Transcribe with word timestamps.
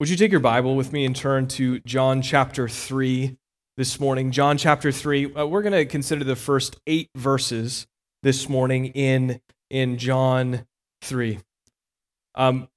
Would 0.00 0.08
you 0.08 0.16
take 0.16 0.30
your 0.30 0.40
Bible 0.40 0.76
with 0.76 0.94
me 0.94 1.04
and 1.04 1.14
turn 1.14 1.46
to 1.48 1.78
John 1.80 2.22
chapter 2.22 2.70
3 2.70 3.36
this 3.76 4.00
morning? 4.00 4.30
John 4.30 4.56
chapter 4.56 4.90
3. 4.90 5.34
Uh, 5.34 5.44
we're 5.44 5.60
going 5.60 5.74
to 5.74 5.84
consider 5.84 6.24
the 6.24 6.36
first 6.36 6.80
eight 6.86 7.10
verses 7.14 7.86
this 8.22 8.48
morning 8.48 8.86
in, 8.86 9.42
in 9.68 9.98
John 9.98 10.66
3. 11.02 11.40
Um, 12.34 12.68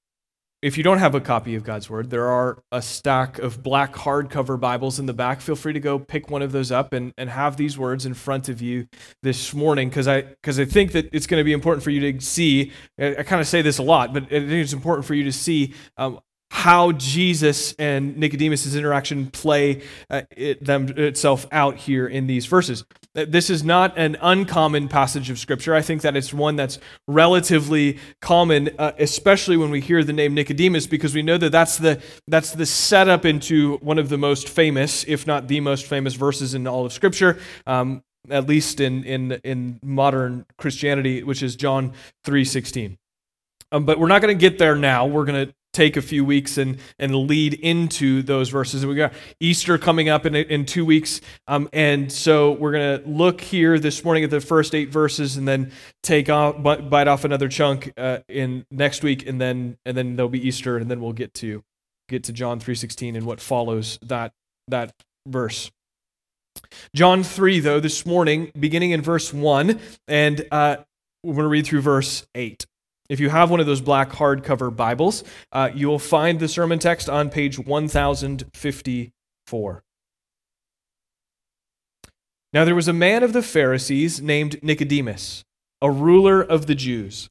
if 0.60 0.76
you 0.76 0.84
don't 0.84 0.98
have 0.98 1.14
a 1.14 1.20
copy 1.20 1.54
of 1.54 1.64
God's 1.64 1.88
Word, 1.88 2.10
there 2.10 2.28
are 2.28 2.62
a 2.70 2.82
stack 2.82 3.38
of 3.38 3.62
black 3.62 3.94
hardcover 3.94 4.60
Bibles 4.60 4.98
in 4.98 5.06
the 5.06 5.14
back. 5.14 5.40
Feel 5.40 5.56
free 5.56 5.72
to 5.72 5.80
go 5.80 5.98
pick 5.98 6.28
one 6.28 6.42
of 6.42 6.52
those 6.52 6.70
up 6.70 6.92
and, 6.92 7.14
and 7.16 7.30
have 7.30 7.56
these 7.56 7.78
words 7.78 8.04
in 8.04 8.12
front 8.12 8.50
of 8.50 8.60
you 8.60 8.86
this 9.22 9.54
morning 9.54 9.88
because 9.88 10.06
I, 10.06 10.26
cause 10.42 10.60
I 10.60 10.66
think 10.66 10.92
that 10.92 11.08
it's 11.10 11.26
going 11.26 11.40
to 11.40 11.44
be 11.44 11.54
important 11.54 11.84
for 11.84 11.90
you 11.90 12.12
to 12.12 12.20
see. 12.20 12.70
I, 12.98 13.16
I 13.16 13.22
kind 13.22 13.40
of 13.40 13.48
say 13.48 13.62
this 13.62 13.78
a 13.78 13.82
lot, 13.82 14.12
but 14.12 14.24
I 14.24 14.40
think 14.40 14.52
it's 14.52 14.74
important 14.74 15.06
for 15.06 15.14
you 15.14 15.24
to 15.24 15.32
see 15.32 15.72
um, 15.96 16.20
how 16.54 16.92
Jesus 16.92 17.72
and 17.80 18.16
Nicodemus' 18.16 18.76
interaction 18.76 19.28
play 19.28 19.82
uh, 20.08 20.22
it, 20.36 20.64
them 20.64 20.88
itself 20.96 21.48
out 21.50 21.76
here 21.76 22.06
in 22.06 22.28
these 22.28 22.46
verses. 22.46 22.84
Uh, 23.16 23.24
this 23.26 23.50
is 23.50 23.64
not 23.64 23.98
an 23.98 24.16
uncommon 24.22 24.86
passage 24.86 25.30
of 25.30 25.38
Scripture. 25.40 25.74
I 25.74 25.82
think 25.82 26.02
that 26.02 26.16
it's 26.16 26.32
one 26.32 26.54
that's 26.54 26.78
relatively 27.08 27.98
common, 28.22 28.70
uh, 28.78 28.92
especially 29.00 29.56
when 29.56 29.70
we 29.70 29.80
hear 29.80 30.04
the 30.04 30.12
name 30.12 30.32
Nicodemus, 30.32 30.86
because 30.86 31.12
we 31.12 31.22
know 31.22 31.36
that 31.38 31.50
that's 31.50 31.76
the, 31.76 32.00
that's 32.28 32.52
the 32.52 32.66
setup 32.66 33.24
into 33.24 33.78
one 33.78 33.98
of 33.98 34.08
the 34.08 34.16
most 34.16 34.48
famous, 34.48 35.04
if 35.08 35.26
not 35.26 35.48
the 35.48 35.58
most 35.58 35.86
famous, 35.86 36.14
verses 36.14 36.54
in 36.54 36.68
all 36.68 36.86
of 36.86 36.92
Scripture. 36.92 37.36
Um, 37.66 38.04
at 38.30 38.46
least 38.46 38.78
in, 38.78 39.02
in, 39.02 39.32
in 39.42 39.80
modern 39.82 40.46
Christianity, 40.56 41.24
which 41.24 41.42
is 41.42 41.56
John 41.56 41.94
3.16. 42.24 42.96
Um, 43.72 43.84
but 43.84 43.98
we're 43.98 44.06
not 44.06 44.22
going 44.22 44.38
to 44.38 44.40
get 44.40 44.58
there 44.58 44.76
now. 44.76 45.04
We're 45.06 45.24
going 45.24 45.48
to 45.48 45.54
take 45.74 45.96
a 45.96 46.02
few 46.02 46.24
weeks 46.24 46.56
and, 46.56 46.78
and 46.98 47.14
lead 47.14 47.54
into 47.54 48.22
those 48.22 48.48
verses. 48.48 48.86
We 48.86 48.94
got 48.94 49.12
Easter 49.40 49.76
coming 49.76 50.08
up 50.08 50.24
in, 50.24 50.34
in 50.34 50.64
two 50.64 50.84
weeks. 50.84 51.20
Um, 51.46 51.68
and 51.72 52.10
so 52.10 52.52
we're 52.52 52.72
going 52.72 53.00
to 53.00 53.08
look 53.08 53.40
here 53.40 53.78
this 53.78 54.04
morning 54.04 54.24
at 54.24 54.30
the 54.30 54.40
first 54.40 54.74
eight 54.74 54.90
verses 54.90 55.36
and 55.36 55.46
then 55.46 55.72
take 56.02 56.30
off, 56.30 56.62
bite 56.62 57.08
off 57.08 57.24
another 57.24 57.48
chunk 57.48 57.92
uh, 57.96 58.18
in 58.28 58.64
next 58.70 59.02
week. 59.02 59.26
And 59.26 59.40
then, 59.40 59.76
and 59.84 59.96
then 59.96 60.16
there'll 60.16 60.30
be 60.30 60.46
Easter 60.46 60.78
and 60.78 60.90
then 60.90 61.00
we'll 61.00 61.12
get 61.12 61.34
to, 61.34 61.62
get 62.08 62.24
to 62.24 62.32
John 62.32 62.60
3.16 62.60 63.16
and 63.16 63.26
what 63.26 63.40
follows 63.40 63.98
that, 64.02 64.32
that 64.68 64.92
verse. 65.26 65.70
John 66.94 67.24
3, 67.24 67.60
though, 67.60 67.80
this 67.80 68.06
morning, 68.06 68.52
beginning 68.58 68.92
in 68.92 69.02
verse 69.02 69.34
1, 69.34 69.80
and 70.06 70.46
uh, 70.52 70.76
we're 71.24 71.34
going 71.34 71.44
to 71.44 71.48
read 71.48 71.66
through 71.66 71.80
verse 71.80 72.26
8. 72.34 72.64
If 73.08 73.20
you 73.20 73.28
have 73.28 73.50
one 73.50 73.60
of 73.60 73.66
those 73.66 73.82
black 73.82 74.10
hardcover 74.10 74.74
Bibles, 74.74 75.22
uh, 75.52 75.70
you 75.74 75.88
will 75.88 75.98
find 75.98 76.40
the 76.40 76.48
sermon 76.48 76.78
text 76.78 77.06
on 77.08 77.28
page 77.28 77.58
1054. 77.58 79.82
Now 82.52 82.64
there 82.64 82.74
was 82.74 82.88
a 82.88 82.94
man 82.94 83.22
of 83.22 83.34
the 83.34 83.42
Pharisees 83.42 84.22
named 84.22 84.62
Nicodemus, 84.62 85.44
a 85.82 85.90
ruler 85.90 86.40
of 86.40 86.66
the 86.66 86.74
Jews. 86.74 87.28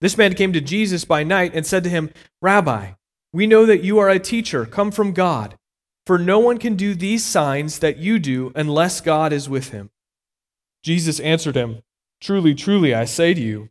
This 0.00 0.18
man 0.18 0.34
came 0.34 0.52
to 0.52 0.60
Jesus 0.60 1.06
by 1.06 1.24
night 1.24 1.52
and 1.54 1.64
said 1.64 1.82
to 1.84 1.90
him, 1.90 2.10
Rabbi, 2.42 2.90
we 3.32 3.46
know 3.46 3.64
that 3.64 3.82
you 3.82 3.98
are 3.98 4.10
a 4.10 4.18
teacher 4.18 4.66
come 4.66 4.90
from 4.90 5.12
God, 5.12 5.56
for 6.04 6.18
no 6.18 6.38
one 6.38 6.58
can 6.58 6.76
do 6.76 6.94
these 6.94 7.24
signs 7.24 7.78
that 7.78 7.96
you 7.96 8.18
do 8.18 8.52
unless 8.54 9.00
God 9.00 9.32
is 9.32 9.48
with 9.48 9.70
him. 9.70 9.88
Jesus 10.82 11.20
answered 11.20 11.56
him, 11.56 11.78
Truly, 12.20 12.54
truly, 12.54 12.94
I 12.94 13.06
say 13.06 13.32
to 13.32 13.40
you, 13.40 13.70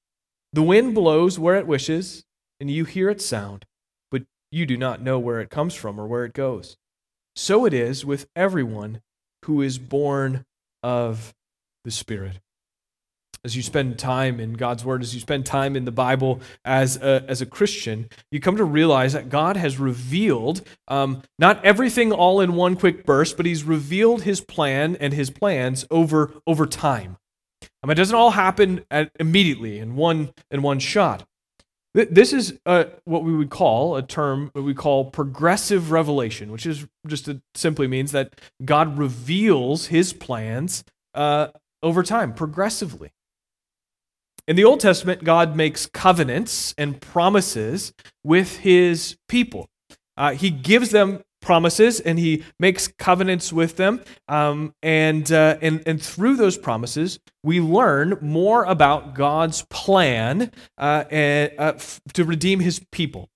The 0.53 0.63
wind 0.63 0.93
blows 0.95 1.39
where 1.39 1.55
it 1.55 1.67
wishes, 1.67 2.25
and 2.59 2.69
you 2.69 2.83
hear 2.83 3.09
its 3.09 3.25
sound, 3.25 3.65
but 4.09 4.23
you 4.51 4.65
do 4.65 4.75
not 4.75 5.01
know 5.01 5.17
where 5.17 5.39
it 5.39 5.49
comes 5.49 5.73
from 5.73 5.99
or 5.99 6.07
where 6.07 6.25
it 6.25 6.33
goes. 6.33 6.75
So 7.35 7.65
it 7.65 7.73
is 7.73 8.05
with 8.05 8.27
everyone 8.35 9.01
who 9.45 9.61
is 9.61 9.77
born 9.77 10.45
of 10.83 11.33
the 11.85 11.91
Spirit. 11.91 12.39
As 13.43 13.55
you 13.55 13.63
spend 13.63 13.97
time 13.97 14.39
in 14.39 14.53
God's 14.53 14.85
Word, 14.85 15.01
as 15.01 15.15
you 15.15 15.21
spend 15.21 15.45
time 15.45 15.75
in 15.75 15.85
the 15.85 15.91
Bible 15.91 16.41
as 16.63 16.97
a, 16.97 17.23
as 17.27 17.41
a 17.41 17.45
Christian, 17.45 18.07
you 18.29 18.39
come 18.39 18.57
to 18.57 18.63
realize 18.63 19.13
that 19.13 19.29
God 19.29 19.55
has 19.55 19.79
revealed 19.79 20.61
um, 20.89 21.23
not 21.39 21.63
everything 21.65 22.11
all 22.11 22.41
in 22.41 22.53
one 22.55 22.75
quick 22.75 23.05
burst, 23.05 23.37
but 23.37 23.47
He's 23.47 23.63
revealed 23.63 24.23
His 24.23 24.41
plan 24.41 24.95
and 24.97 25.13
His 25.13 25.31
plans 25.31 25.85
over, 25.89 26.33
over 26.45 26.67
time. 26.67 27.17
Um, 27.83 27.89
it 27.89 27.95
doesn't 27.95 28.15
all 28.15 28.31
happen 28.31 28.85
at, 28.91 29.11
immediately 29.19 29.79
in 29.79 29.95
one 29.95 30.33
in 30.49 30.61
one 30.61 30.79
shot. 30.79 31.25
This 31.93 32.31
is 32.31 32.57
what 32.63 33.23
we 33.23 33.35
would 33.35 33.49
call 33.49 33.97
a 33.97 34.01
term 34.01 34.49
what 34.53 34.63
we 34.63 34.73
call 34.73 35.05
progressive 35.05 35.91
revelation, 35.91 36.49
which 36.51 36.65
is 36.65 36.87
just 37.05 37.27
a, 37.27 37.41
simply 37.53 37.85
means 37.87 38.13
that 38.13 38.39
God 38.63 38.97
reveals 38.97 39.87
His 39.87 40.13
plans 40.13 40.85
uh, 41.13 41.47
over 41.83 42.01
time, 42.01 42.33
progressively. 42.33 43.11
In 44.47 44.55
the 44.55 44.63
Old 44.63 44.79
Testament, 44.79 45.23
God 45.23 45.55
makes 45.55 45.85
covenants 45.85 46.73
and 46.77 47.01
promises 47.01 47.93
with 48.23 48.59
His 48.59 49.17
people. 49.27 49.67
Uh, 50.15 50.33
he 50.33 50.49
gives 50.49 50.91
them 50.91 51.21
promises 51.41 51.99
and 51.99 52.19
he 52.19 52.43
makes 52.59 52.87
covenants 52.87 53.51
with 53.51 53.75
them. 53.75 54.01
Um, 54.27 54.73
and, 54.81 55.29
uh, 55.31 55.57
and, 55.61 55.83
and 55.85 56.01
through 56.01 56.37
those 56.37 56.57
promises, 56.57 57.19
we 57.43 57.59
learn 57.59 58.17
more 58.21 58.63
about 58.63 59.15
God's 59.15 59.63
plan 59.63 60.51
uh, 60.77 61.03
and, 61.09 61.51
uh, 61.57 61.73
f- 61.75 62.01
to 62.13 62.23
redeem 62.23 62.59
his 62.59 62.81
people. 62.91 63.29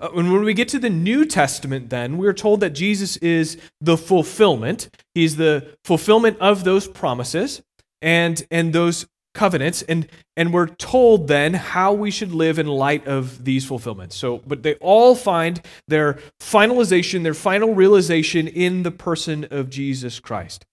Uh, 0.00 0.10
and 0.14 0.32
when 0.32 0.44
we 0.44 0.54
get 0.54 0.68
to 0.68 0.78
the 0.78 0.90
New 0.90 1.24
Testament, 1.24 1.90
then, 1.90 2.18
we're 2.18 2.32
told 2.32 2.60
that 2.60 2.70
Jesus 2.70 3.16
is 3.18 3.58
the 3.80 3.96
fulfillment. 3.96 4.90
He's 5.14 5.36
the 5.36 5.76
fulfillment 5.84 6.36
of 6.40 6.64
those 6.64 6.86
promises 6.86 7.62
and, 8.02 8.42
and 8.50 8.72
those 8.72 9.06
covenants 9.38 9.82
and 9.82 10.08
and 10.36 10.52
we're 10.52 10.66
told 10.66 11.28
then 11.28 11.54
how 11.54 11.92
we 11.92 12.10
should 12.10 12.32
live 12.32 12.58
in 12.58 12.66
light 12.66 13.06
of 13.06 13.44
these 13.44 13.64
fulfillments. 13.64 14.16
So 14.16 14.42
but 14.44 14.64
they 14.64 14.74
all 14.74 15.14
find 15.14 15.62
their 15.86 16.18
finalization 16.40 17.22
their 17.22 17.34
final 17.34 17.72
realization 17.72 18.48
in 18.48 18.82
the 18.82 18.90
person 18.90 19.46
of 19.50 19.70
jesus 19.70 20.18
christ. 20.18 20.66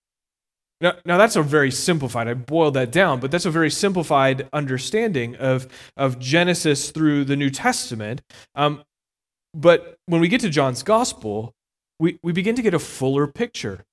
Now, 0.81 0.96
now 1.06 1.18
that's 1.18 1.36
a 1.36 1.44
very 1.44 1.72
simplified 1.72 2.28
i 2.28 2.34
boiled 2.34 2.74
that 2.74 2.92
down 2.92 3.20
but 3.20 3.30
that's 3.31 3.46
a 3.46 3.52
very 3.52 3.70
simplified 3.70 4.50
understanding 4.52 5.36
of 5.36 5.68
of 5.96 6.18
genesis 6.18 6.90
through 6.90 7.26
the 7.26 7.36
new 7.36 7.52
testament. 7.52 8.24
Um, 8.56 8.84
but 9.53 9.97
when 10.08 10.22
we 10.22 10.28
get 10.28 10.42
to 10.42 10.50
john's 10.50 10.82
gospel 10.82 11.53
we, 12.00 12.20
we 12.24 12.34
begin 12.34 12.56
to 12.56 12.62
get 12.62 12.74
a 12.74 12.80
fuller 12.80 13.28
picture 13.28 13.86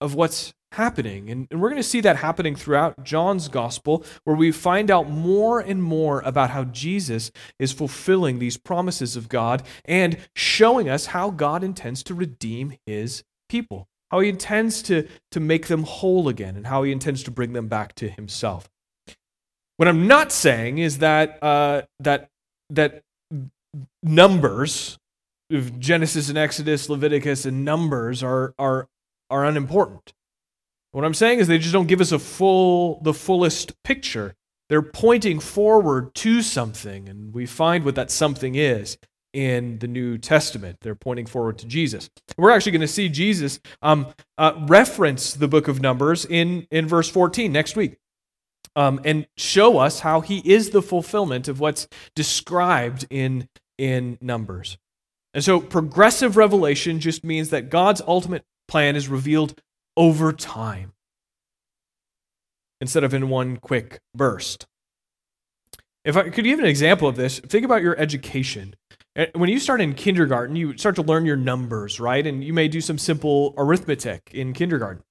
of 0.00 0.14
what's 0.14 0.52
happening. 0.72 1.30
And, 1.30 1.46
and 1.50 1.60
we're 1.60 1.70
going 1.70 1.82
to 1.82 1.88
see 1.88 2.00
that 2.00 2.16
happening 2.16 2.56
throughout 2.56 3.04
John's 3.04 3.48
gospel, 3.48 4.04
where 4.24 4.36
we 4.36 4.50
find 4.50 4.90
out 4.90 5.08
more 5.08 5.60
and 5.60 5.82
more 5.82 6.20
about 6.22 6.50
how 6.50 6.64
Jesus 6.64 7.30
is 7.58 7.72
fulfilling 7.72 8.38
these 8.38 8.56
promises 8.56 9.16
of 9.16 9.28
God 9.28 9.62
and 9.84 10.18
showing 10.34 10.88
us 10.88 11.06
how 11.06 11.30
God 11.30 11.62
intends 11.62 12.02
to 12.04 12.14
redeem 12.14 12.76
his 12.86 13.22
people, 13.48 13.86
how 14.10 14.20
he 14.20 14.28
intends 14.28 14.82
to, 14.82 15.06
to 15.30 15.40
make 15.40 15.68
them 15.68 15.84
whole 15.84 16.28
again, 16.28 16.56
and 16.56 16.66
how 16.66 16.82
he 16.82 16.90
intends 16.90 17.22
to 17.22 17.30
bring 17.30 17.52
them 17.52 17.68
back 17.68 17.94
to 17.94 18.08
himself. 18.08 18.68
What 19.76 19.88
I'm 19.88 20.06
not 20.06 20.32
saying 20.32 20.78
is 20.78 20.98
that, 20.98 21.42
uh, 21.42 21.82
that, 22.00 22.30
that 22.70 23.02
numbers, 24.02 24.98
Genesis 25.78 26.28
and 26.28 26.38
Exodus, 26.38 26.88
Leviticus, 26.88 27.44
and 27.44 27.64
Numbers 27.64 28.22
are, 28.22 28.54
are, 28.58 28.88
are 29.34 29.44
unimportant. 29.44 30.12
What 30.92 31.04
I'm 31.04 31.12
saying 31.12 31.40
is 31.40 31.48
they 31.48 31.58
just 31.58 31.72
don't 31.72 31.88
give 31.88 32.00
us 32.00 32.12
a 32.12 32.20
full, 32.20 33.00
the 33.02 33.12
fullest 33.12 33.82
picture. 33.82 34.36
They're 34.68 34.80
pointing 34.80 35.40
forward 35.40 36.14
to 36.16 36.40
something, 36.40 37.08
and 37.08 37.34
we 37.34 37.44
find 37.44 37.84
what 37.84 37.96
that 37.96 38.12
something 38.12 38.54
is 38.54 38.96
in 39.32 39.80
the 39.80 39.88
New 39.88 40.18
Testament. 40.18 40.78
They're 40.82 40.94
pointing 40.94 41.26
forward 41.26 41.58
to 41.58 41.66
Jesus. 41.66 42.08
We're 42.38 42.52
actually 42.52 42.72
going 42.72 42.82
to 42.82 42.86
see 42.88 43.08
Jesus 43.08 43.58
um, 43.82 44.06
uh, 44.38 44.52
reference 44.68 45.34
the 45.34 45.48
book 45.48 45.66
of 45.66 45.82
Numbers 45.82 46.24
in, 46.24 46.68
in 46.70 46.86
verse 46.86 47.10
14 47.10 47.50
next 47.50 47.74
week. 47.74 47.96
Um, 48.76 49.00
and 49.04 49.26
show 49.36 49.78
us 49.78 50.00
how 50.00 50.20
he 50.20 50.38
is 50.48 50.70
the 50.70 50.82
fulfillment 50.82 51.48
of 51.48 51.58
what's 51.58 51.88
described 52.14 53.04
in, 53.10 53.48
in 53.78 54.16
Numbers. 54.20 54.78
And 55.34 55.42
so 55.42 55.58
progressive 55.60 56.36
revelation 56.36 57.00
just 57.00 57.24
means 57.24 57.50
that 57.50 57.68
God's 57.68 58.00
ultimate 58.06 58.44
plan 58.68 58.96
is 58.96 59.08
revealed 59.08 59.60
over 59.96 60.32
time 60.32 60.92
instead 62.80 63.04
of 63.04 63.14
in 63.14 63.28
one 63.28 63.56
quick 63.56 64.00
burst. 64.14 64.66
If 66.04 66.16
I 66.16 66.28
could 66.28 66.44
give 66.44 66.58
an 66.58 66.66
example 66.66 67.08
of 67.08 67.16
this, 67.16 67.38
think 67.38 67.64
about 67.64 67.82
your 67.82 67.98
education. 67.98 68.74
When 69.34 69.48
you 69.48 69.58
start 69.58 69.80
in 69.80 69.94
kindergarten, 69.94 70.54
you 70.54 70.76
start 70.76 70.96
to 70.96 71.02
learn 71.02 71.24
your 71.24 71.36
numbers, 71.36 71.98
right? 71.98 72.26
And 72.26 72.44
you 72.44 72.52
may 72.52 72.68
do 72.68 72.80
some 72.80 72.98
simple 72.98 73.54
arithmetic 73.56 74.30
in 74.34 74.52
kindergarten. 74.52 75.02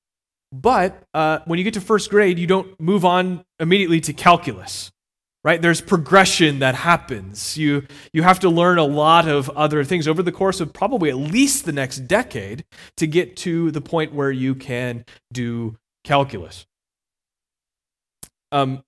But 0.51 1.01
uh, 1.15 1.39
when 1.45 1.57
you 1.57 1.63
get 1.63 1.73
to 1.73 1.81
first 1.81 2.11
grade, 2.11 2.37
you 2.37 2.45
don't 2.45 2.79
move 2.79 3.05
on 3.05 3.43
immediately 3.59 4.01
to 4.01 4.13
calculus, 4.13 4.91
right? 5.43 5.61
There's 5.61 5.81
progression 5.81 6.59
that 6.59 6.75
happens. 6.75 7.57
You, 7.57 7.85
you 8.13 8.23
have 8.23 8.39
to 8.39 8.49
learn 8.49 8.77
a 8.77 8.85
lot 8.85 9.27
of 9.27 9.49
other 9.51 9.83
things 9.83 10.07
over 10.07 10.23
the 10.23 10.31
course 10.31 10.59
of 10.59 10.73
probably 10.73 11.09
at 11.09 11.17
least 11.17 11.65
the 11.65 11.73
next 11.73 12.07
decade 12.07 12.63
to 12.97 13.07
get 13.07 13.35
to 13.37 13.71
the 13.71 13.81
point 13.81 14.13
where 14.13 14.31
you 14.31 14.55
can 14.55 15.05
do 15.31 15.77
calculus. 16.03 16.65
Um, 18.51 18.83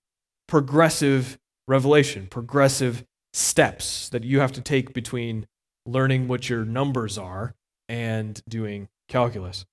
progressive 0.46 1.38
revelation, 1.68 2.26
progressive 2.28 3.04
steps 3.32 4.08
that 4.10 4.24
you 4.24 4.40
have 4.40 4.52
to 4.52 4.60
take 4.60 4.94
between 4.94 5.46
learning 5.84 6.28
what 6.28 6.48
your 6.48 6.64
numbers 6.64 7.18
are 7.18 7.54
and 7.88 8.40
doing 8.48 8.88
calculus. 9.08 9.66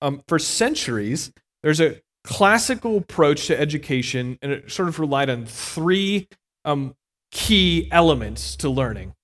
Um, 0.00 0.22
for 0.28 0.38
centuries, 0.38 1.32
there's 1.62 1.80
a 1.80 2.00
classical 2.24 2.98
approach 2.98 3.46
to 3.48 3.58
education, 3.58 4.38
and 4.42 4.52
it 4.52 4.70
sort 4.70 4.88
of 4.88 4.98
relied 4.98 5.30
on 5.30 5.46
three 5.46 6.28
um, 6.64 6.94
key 7.30 7.88
elements 7.90 8.56
to 8.56 8.68
learning. 8.68 9.14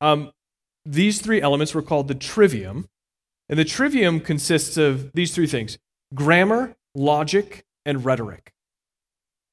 Um, 0.00 0.32
these 0.84 1.20
three 1.20 1.40
elements 1.40 1.74
were 1.74 1.82
called 1.82 2.08
the 2.08 2.14
trivium, 2.14 2.88
and 3.48 3.58
the 3.58 3.64
trivium 3.64 4.20
consists 4.20 4.76
of 4.76 5.12
these 5.12 5.34
three 5.34 5.46
things 5.46 5.78
grammar, 6.14 6.76
logic, 6.94 7.64
and 7.86 8.04
rhetoric 8.04 8.52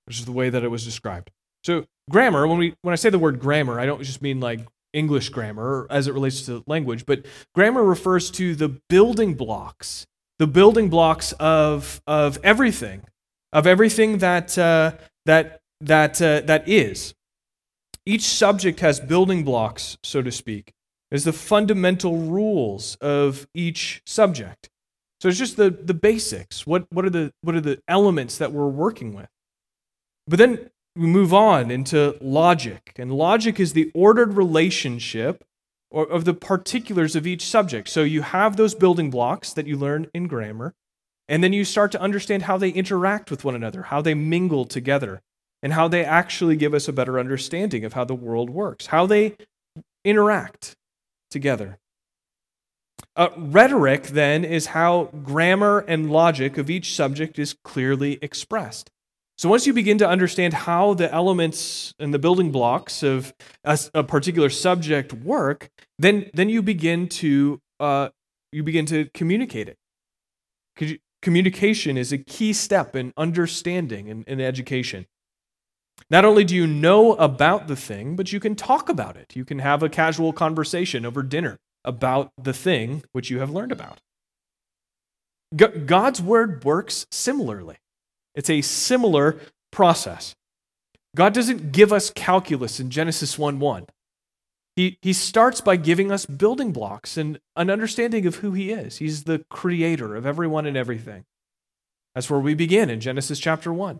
which 0.10 0.20
is 0.20 0.26
the 0.26 0.32
way 0.32 0.50
that 0.50 0.64
it 0.64 0.70
was 0.70 0.84
described. 0.84 1.30
So 1.64 1.86
grammar, 2.10 2.48
when 2.48 2.58
we 2.58 2.76
when 2.82 2.94
I 2.94 2.96
say 2.96 3.12
the 3.12 3.20
word 3.20 3.40
grammar, 3.40 3.80
I 3.80 3.86
don't 3.86 4.02
just 4.02 4.24
mean 4.24 4.40
like 4.40 4.62
English 4.92 5.30
grammar 5.30 5.86
as 5.92 6.08
it 6.08 6.16
relates 6.16 6.48
to 6.48 6.64
language, 6.66 7.06
but 7.06 7.28
grammar 7.54 7.84
refers 7.84 8.32
to 8.32 8.56
the 8.56 8.70
building 8.90 9.36
blocks, 9.36 10.08
the 10.40 10.48
building 10.48 10.90
blocks 10.90 11.34
of 11.34 12.02
of 12.08 12.40
everything, 12.44 13.04
of 13.54 13.68
everything 13.68 14.18
that 14.20 14.58
uh, 14.58 14.94
that 15.26 15.62
that 15.82 16.22
uh, 16.22 16.42
that 16.42 16.68
is. 16.68 17.14
Each 18.06 18.24
subject 18.24 18.80
has 18.80 19.00
building 19.00 19.44
blocks, 19.44 19.98
so 20.02 20.22
to 20.22 20.32
speak. 20.32 20.74
There's 21.12 21.26
the 21.26 21.34
fundamental 21.34 22.18
rules 22.18 22.96
of 22.96 23.48
each 23.54 24.02
subject. 24.06 24.70
So 25.22 25.28
it's 25.28 25.38
just 25.38 25.58
the 25.58 25.70
the 25.70 25.94
basics. 25.94 26.66
What 26.66 26.88
what 26.92 27.06
are 27.06 27.10
the 27.10 27.34
what 27.42 27.56
are 27.56 27.62
the 27.62 27.82
elements 27.88 28.38
that 28.38 28.54
we're 28.54 28.68
working 28.68 29.14
with? 29.14 29.30
But 30.28 30.40
then 30.40 30.70
we 30.96 31.08
move 31.08 31.34
on 31.34 31.70
into 31.70 32.18
logic, 32.22 32.94
and 32.98 33.12
logic 33.12 33.60
is 33.60 33.74
the 33.74 33.92
ordered 33.94 34.36
relationship 34.36 35.44
of 35.92 36.26
the 36.26 36.34
particulars 36.34 37.16
of 37.16 37.26
each 37.26 37.46
subject. 37.46 37.90
So 37.90 38.04
you 38.04 38.22
have 38.22 38.56
those 38.56 38.76
building 38.76 39.10
blocks 39.10 39.54
that 39.54 39.68
you 39.68 39.78
learn 39.78 40.08
in 40.14 40.28
grammar, 40.28 40.74
and 41.28 41.44
then 41.44 41.54
you 41.54 41.66
start 41.66 41.92
to 41.94 42.02
understand 42.02 42.44
how 42.44 42.58
they 42.58 42.70
interact 42.70 43.32
with 43.32 43.44
one 43.44 43.56
another, 43.56 43.84
how 43.84 44.02
they 44.02 44.14
mingle 44.14 44.66
together, 44.66 45.22
and 45.62 45.74
how 45.74 45.88
they 45.88 46.04
actually 46.04 46.56
give 46.56 46.74
us 46.74 46.88
a 46.88 46.94
better 46.94 47.20
understanding 47.20 47.84
of 47.86 47.94
how 47.94 48.04
the 48.04 48.16
world 48.16 48.50
works, 48.50 48.88
how 48.88 49.06
they 49.06 49.36
interact 50.06 50.76
together. 51.30 51.78
Uh, 53.16 53.30
rhetoric, 53.38 54.08
then, 54.08 54.46
is 54.46 54.68
how 54.68 55.06
grammar 55.24 55.80
and 55.88 56.12
logic 56.12 56.58
of 56.58 56.70
each 56.70 56.94
subject 56.94 57.38
is 57.38 57.56
clearly 57.64 58.18
expressed. 58.22 58.90
So 59.40 59.48
once 59.48 59.66
you 59.66 59.72
begin 59.72 59.98
to 60.00 60.10
understand 60.10 60.54
how 60.54 60.96
the 60.96 61.10
elements 61.14 61.94
and 61.98 62.14
the 62.14 62.20
building 62.20 62.52
blocks 62.52 63.04
of 63.04 63.34
a, 63.64 63.80
a 63.94 64.04
particular 64.04 64.50
subject 64.50 65.14
work, 65.14 65.70
then 65.98 66.30
then 66.34 66.50
you 66.50 66.62
begin 66.62 67.08
to 67.08 67.62
uh, 67.80 68.10
you 68.52 68.64
begin 68.64 68.86
to 68.88 69.06
communicate 69.14 69.70
it. 69.70 71.00
Communication 71.22 71.96
is 71.96 72.12
a 72.12 72.18
key 72.18 72.52
step 72.52 72.98
in 72.98 73.14
understanding 73.16 74.10
in, 74.10 74.26
in 74.28 74.42
education. 74.42 75.06
Not 76.10 76.26
only 76.26 76.44
do 76.44 76.54
you 76.54 76.68
know 76.68 77.14
about 77.14 77.70
the 77.70 77.78
thing, 77.78 78.18
but 78.18 78.34
you 78.34 78.42
can 78.42 78.56
talk 78.56 78.90
about 78.90 79.16
it. 79.16 79.38
You 79.38 79.46
can 79.46 79.60
have 79.60 79.82
a 79.82 79.88
casual 79.88 80.34
conversation 80.34 81.06
over 81.06 81.24
dinner 81.24 81.60
about 81.86 82.34
the 82.38 82.52
thing 82.52 83.04
which 83.14 83.30
you 83.30 83.40
have 83.40 83.52
learned 83.52 83.72
about. 83.72 84.00
God's 85.56 86.22
word 86.22 86.66
works 86.66 87.08
similarly. 87.10 87.78
It's 88.40 88.50
a 88.50 88.62
similar 88.62 89.38
process. 89.70 90.34
God 91.14 91.34
doesn't 91.34 91.74
give 91.74 91.92
us 91.92 92.10
calculus 92.10 92.80
in 92.80 92.90
Genesis 92.90 93.38
1 93.38 93.60
1. 93.60 93.88
He, 94.78 94.98
he 95.02 95.12
starts 95.12 95.60
by 95.60 95.76
giving 95.76 96.10
us 96.10 96.26
building 96.26 96.72
blocks 96.72 97.18
and 97.18 97.42
an 97.58 97.70
understanding 97.70 98.26
of 98.26 98.38
who 98.38 98.54
He 98.54 98.72
is. 98.72 99.00
He's 99.00 99.26
the 99.26 99.44
creator 99.50 100.16
of 100.16 100.26
everyone 100.26 100.66
and 100.66 100.78
everything. 100.78 101.26
That's 102.16 102.30
where 102.30 102.40
we 102.40 102.54
begin 102.54 102.90
in 102.90 103.02
Genesis 103.02 103.40
chapter 103.40 103.74
1. 103.74 104.00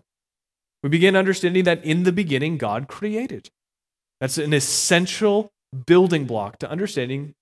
We 0.82 0.88
begin 0.88 1.16
understanding 1.16 1.64
that 1.64 1.84
in 1.84 2.04
the 2.04 2.12
beginning, 2.12 2.56
God 2.56 2.88
created. 2.88 3.50
That's 4.22 4.38
an 4.38 4.54
essential 4.54 5.52
building 5.84 6.24
block 6.24 6.58
to 6.60 6.70
understanding 6.70 7.34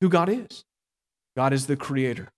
who 0.00 0.08
God 0.08 0.28
is. 0.28 0.64
God 1.36 1.52
is 1.52 1.66
the 1.66 1.76
creator. 1.76 2.30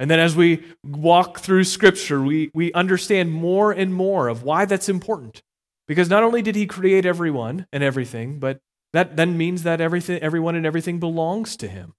And 0.00 0.10
then 0.10 0.18
as 0.18 0.34
we 0.34 0.64
walk 0.82 1.40
through 1.40 1.64
Scripture, 1.64 2.22
we, 2.22 2.50
we 2.54 2.72
understand 2.72 3.30
more 3.32 3.70
and 3.70 3.92
more 3.92 4.28
of 4.28 4.42
why 4.42 4.64
that's 4.64 4.88
important. 4.88 5.42
Because 5.86 6.08
not 6.08 6.22
only 6.22 6.40
did 6.40 6.56
He 6.56 6.66
create 6.66 7.04
everyone 7.04 7.66
and 7.70 7.84
everything, 7.84 8.38
but 8.38 8.60
that 8.94 9.16
then 9.16 9.36
means 9.36 9.62
that 9.64 9.78
everything, 9.78 10.18
everyone 10.22 10.56
and 10.56 10.64
everything 10.64 11.00
belongs 11.00 11.54
to 11.58 11.68
Him. 11.68 11.92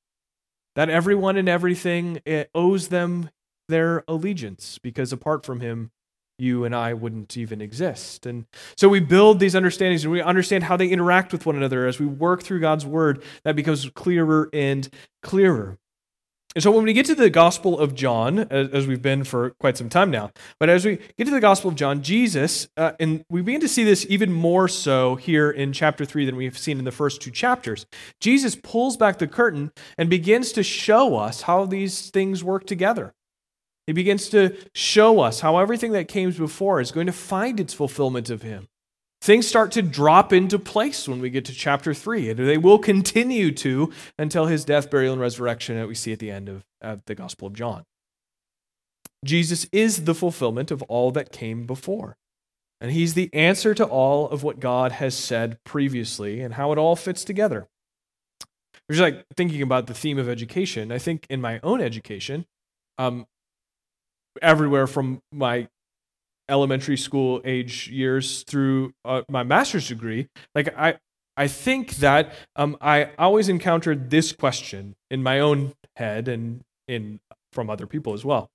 That 0.76 0.90
everyone 0.90 1.38
and 1.38 1.48
everything 1.48 2.22
eh, 2.26 2.46
owes 2.56 2.88
them 2.88 3.30
their 3.70 4.04
allegiance, 4.08 4.80
because 4.82 5.14
apart 5.14 5.46
from 5.46 5.60
Him, 5.60 5.92
you 6.40 6.66
and 6.66 6.76
I 6.76 6.96
wouldn't 6.96 7.38
even 7.38 7.62
exist. 7.62 8.26
And 8.26 8.46
so 8.76 8.90
we 8.90 9.00
build 9.00 9.40
these 9.40 9.54
understandings 9.54 10.04
and 10.04 10.12
we 10.12 10.24
understand 10.24 10.64
how 10.64 10.76
they 10.76 10.88
interact 10.88 11.32
with 11.32 11.46
one 11.46 11.56
another 11.56 11.86
as 11.86 12.00
we 12.00 12.08
work 12.08 12.42
through 12.42 12.62
God's 12.62 12.86
word. 12.86 13.22
That 13.44 13.56
becomes 13.56 13.88
clearer 13.92 14.50
and 14.52 14.90
clearer. 15.22 15.78
And 16.54 16.62
so 16.62 16.72
when 16.72 16.84
we 16.84 16.92
get 16.92 17.06
to 17.06 17.16
the 17.16 17.30
Gospel 17.30 17.80
of 17.80 17.96
John, 17.96 18.40
as, 18.40 18.86
we've 18.86 19.02
been 19.02 19.24
for 19.24 19.52
quite 19.52 19.78
some 19.78 19.88
time 19.88 20.12
now, 20.12 20.32
but 20.60 20.70
as 20.70 20.84
we 20.86 20.98
get 21.18 21.26
to 21.26 21.32
the 21.32 21.40
Gospel 21.40 21.70
of 21.70 21.76
John, 21.76 22.02
Jesus, 22.04 22.68
uh, 22.76 22.92
and 23.00 23.24
we 23.30 23.42
begin 23.42 23.62
to 23.62 23.70
see 23.70 23.86
this 23.86 24.06
even 24.10 24.34
more 24.34 24.68
so 24.68 25.16
here 25.16 25.50
in 25.50 25.72
chapter 25.72 26.04
3 26.04 26.26
than 26.26 26.36
we've 26.36 26.58
seen 26.58 26.78
in 26.78 26.84
the 26.84 26.92
first 26.92 27.22
two 27.22 27.32
chapters, 27.32 27.86
Jesus 28.20 28.58
pulls 28.58 28.98
back 28.98 29.18
the 29.18 29.28
curtain 29.28 29.72
and 29.98 30.10
begins 30.10 30.52
to 30.52 30.64
show 30.64 31.16
us 31.16 31.44
how 31.44 31.66
these 31.66 32.10
things 32.10 32.44
work 32.44 32.68
together. 32.68 33.14
He 33.88 33.94
begins 33.94 34.28
to 34.30 34.56
show 34.76 35.22
us 35.22 35.40
how 35.40 35.58
everything 35.58 35.94
that 35.94 36.10
came 36.10 36.32
before 36.32 36.82
is 36.82 36.92
going 36.92 37.08
to 37.08 37.14
find 37.14 37.62
its 37.62 37.74
fulfillment 37.74 38.30
of 38.30 38.42
him 38.42 38.68
things 39.22 39.48
start 39.48 39.72
to 39.72 39.82
drop 39.82 40.34
into 40.34 40.58
place 40.58 41.08
when 41.08 41.22
we 41.22 41.30
get 41.30 41.46
to 41.46 41.54
chapter 41.54 41.94
3 41.94 42.32
and 42.32 42.40
they 42.40 42.58
will 42.58 42.80
continue 42.80 43.52
to 43.52 43.92
until 44.18 44.48
his 44.48 44.66
death 44.66 44.90
burial 44.90 45.14
and 45.14 45.22
resurrection 45.22 45.76
that 45.78 45.88
we 45.88 45.96
see 45.96 46.12
at 46.12 46.20
the 46.20 46.32
end 46.32 46.50
of, 46.50 46.64
the 47.06 47.16
gospel 47.16 47.48
of 47.48 47.54
john. 47.54 47.84
Jesus 49.24 49.68
is 49.72 50.06
the 50.06 50.16
fulfillment 50.16 50.72
of 50.72 50.82
all 50.84 51.12
that 51.12 51.32
came 51.32 51.68
before 51.68 52.18
and 52.80 52.92
he's 52.92 53.14
the 53.14 53.32
answer 53.34 53.76
to 53.76 53.86
all 53.86 54.28
of 54.30 54.42
what 54.42 54.60
god 54.60 54.94
has 54.94 55.16
said 55.16 55.60
previously 55.64 56.42
and 56.42 56.56
how 56.56 56.72
it 56.72 56.80
all 56.80 56.96
fits 56.96 57.24
together. 57.24 57.68
Just 58.90 59.02
like 59.02 59.24
thinking 59.38 59.62
about 59.62 59.86
the 59.88 59.94
theme 59.94 60.18
of 60.18 60.28
education 60.28 60.92
i 60.92 60.98
think 60.98 61.28
in 61.30 61.40
my 61.40 61.60
own 61.62 61.80
education 61.80 62.46
um, 62.98 63.26
everywhere 64.42 64.88
from 64.88 65.22
my 65.32 65.68
elementary 66.50 66.98
school 66.98 67.42
age 67.46 67.88
years 67.90 68.44
through 68.44 68.94
uh, 69.06 69.22
my 69.30 69.44
master's 69.44 69.88
degree, 69.88 70.28
like 70.56 70.74
I, 70.78 70.98
I 71.38 71.48
think 71.48 71.96
that 71.98 72.34
um, 72.56 72.78
I 72.82 73.12
always 73.18 73.50
encountered 73.50 74.10
this 74.10 74.32
question 74.34 74.96
in 75.10 75.24
my 75.24 75.40
own 75.40 75.74
head 75.96 76.28
and 76.28 76.62
in 76.88 77.20
from 77.52 77.70
other 77.70 77.88
people 77.88 78.14
as 78.14 78.24
well. 78.26 78.50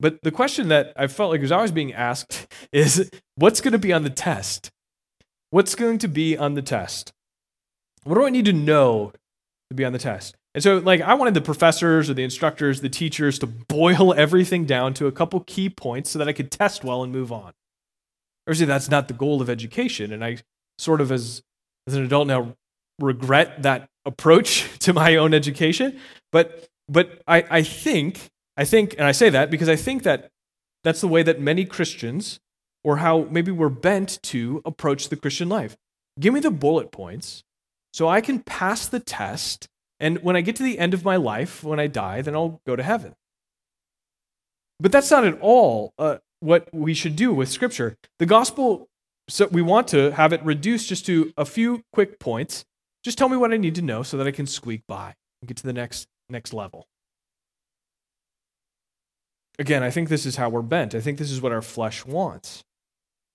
But 0.00 0.22
the 0.22 0.32
question 0.32 0.68
that 0.68 0.92
I 0.96 1.06
felt 1.06 1.30
like 1.30 1.40
was 1.40 1.52
always 1.52 1.70
being 1.70 1.92
asked 1.92 2.46
is, 2.72 3.10
what's 3.36 3.60
going 3.60 3.72
to 3.72 3.78
be 3.78 3.92
on 3.92 4.02
the 4.02 4.10
test? 4.10 4.70
What's 5.50 5.74
going 5.74 5.98
to 5.98 6.08
be 6.08 6.36
on 6.36 6.54
the 6.54 6.62
test? 6.62 7.12
What 8.04 8.16
do 8.16 8.26
I 8.26 8.30
need 8.30 8.46
to 8.46 8.52
know 8.52 9.12
to 9.70 9.74
be 9.74 9.84
on 9.84 9.92
the 9.92 9.98
test? 9.98 10.34
And 10.54 10.62
so, 10.62 10.78
like, 10.78 11.00
I 11.00 11.14
wanted 11.14 11.34
the 11.34 11.40
professors 11.40 12.10
or 12.10 12.14
the 12.14 12.24
instructors, 12.24 12.80
the 12.80 12.88
teachers 12.88 13.38
to 13.40 13.46
boil 13.46 14.12
everything 14.16 14.64
down 14.64 14.94
to 14.94 15.06
a 15.06 15.12
couple 15.12 15.40
key 15.40 15.70
points 15.70 16.10
so 16.10 16.18
that 16.18 16.28
I 16.28 16.32
could 16.32 16.50
test 16.50 16.84
well 16.84 17.02
and 17.02 17.12
move 17.12 17.32
on. 17.32 17.52
Obviously, 18.46 18.66
that's 18.66 18.90
not 18.90 19.08
the 19.08 19.14
goal 19.14 19.40
of 19.40 19.48
education. 19.48 20.12
And 20.12 20.24
I 20.24 20.38
sort 20.78 21.00
of, 21.00 21.10
as, 21.12 21.42
as 21.86 21.94
an 21.94 22.04
adult 22.04 22.26
now, 22.26 22.56
regret 22.98 23.62
that 23.62 23.88
approach 24.04 24.68
to 24.80 24.92
my 24.92 25.16
own 25.16 25.34
education, 25.34 25.98
but 26.30 26.68
but 26.88 27.22
I, 27.26 27.44
I 27.48 27.62
think 27.62 28.28
I 28.56 28.64
think, 28.64 28.94
and 28.98 29.06
I 29.06 29.12
say 29.12 29.30
that 29.30 29.50
because 29.50 29.68
I 29.68 29.76
think 29.76 30.02
that 30.02 30.30
that's 30.84 31.00
the 31.00 31.08
way 31.08 31.22
that 31.22 31.40
many 31.40 31.64
Christians, 31.64 32.40
or 32.84 32.98
how 32.98 33.26
maybe 33.30 33.52
we're 33.52 33.68
bent 33.68 34.18
to 34.24 34.60
approach 34.64 35.08
the 35.08 35.16
Christian 35.16 35.48
life. 35.48 35.76
Give 36.18 36.34
me 36.34 36.40
the 36.40 36.50
bullet 36.50 36.90
points 36.90 37.44
so 37.92 38.08
I 38.08 38.20
can 38.20 38.40
pass 38.40 38.86
the 38.86 39.00
test. 39.00 39.68
And 40.02 40.18
when 40.18 40.34
I 40.34 40.40
get 40.40 40.56
to 40.56 40.64
the 40.64 40.80
end 40.80 40.94
of 40.94 41.04
my 41.04 41.14
life, 41.14 41.62
when 41.62 41.78
I 41.78 41.86
die, 41.86 42.22
then 42.22 42.34
I'll 42.34 42.60
go 42.66 42.74
to 42.74 42.82
heaven. 42.82 43.14
But 44.80 44.90
that's 44.90 45.08
not 45.12 45.24
at 45.24 45.40
all 45.40 45.94
uh, 45.96 46.18
what 46.40 46.68
we 46.74 46.92
should 46.92 47.14
do 47.14 47.32
with 47.32 47.48
Scripture. 47.48 47.96
The 48.18 48.26
gospel, 48.26 48.88
so 49.28 49.46
we 49.46 49.62
want 49.62 49.86
to 49.88 50.10
have 50.10 50.32
it 50.32 50.44
reduced 50.44 50.88
just 50.88 51.06
to 51.06 51.32
a 51.36 51.44
few 51.44 51.84
quick 51.92 52.18
points. 52.18 52.64
Just 53.04 53.16
tell 53.16 53.28
me 53.28 53.36
what 53.36 53.52
I 53.52 53.56
need 53.56 53.76
to 53.76 53.82
know 53.82 54.02
so 54.02 54.16
that 54.16 54.26
I 54.26 54.32
can 54.32 54.48
squeak 54.48 54.82
by 54.88 55.14
and 55.40 55.46
get 55.46 55.56
to 55.58 55.62
the 55.62 55.72
next 55.72 56.08
next 56.28 56.52
level. 56.52 56.88
Again, 59.60 59.84
I 59.84 59.90
think 59.90 60.08
this 60.08 60.26
is 60.26 60.34
how 60.34 60.48
we're 60.48 60.62
bent. 60.62 60.96
I 60.96 61.00
think 61.00 61.18
this 61.18 61.30
is 61.30 61.40
what 61.40 61.52
our 61.52 61.62
flesh 61.62 62.04
wants. 62.04 62.64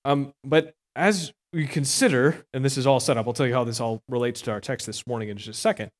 Um, 0.03 0.33
but 0.43 0.73
as 0.97 1.31
we 1.53 1.65
consider, 1.65 2.45
and 2.53 2.65
this 2.65 2.77
is 2.77 2.85
all 2.85 2.99
set 2.99 3.15
up, 3.15 3.25
I'll 3.25 3.33
tell 3.33 3.47
you 3.47 3.53
how 3.53 3.63
this 3.63 3.79
all 3.79 4.01
relates 4.09 4.41
to 4.41 4.51
our 4.51 4.59
text 4.59 4.85
this 4.85 5.07
morning 5.07 5.29
in 5.29 5.37
just 5.37 5.47
a 5.47 5.53
second. 5.53 5.91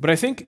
But 0.00 0.10
I 0.10 0.16
think 0.16 0.46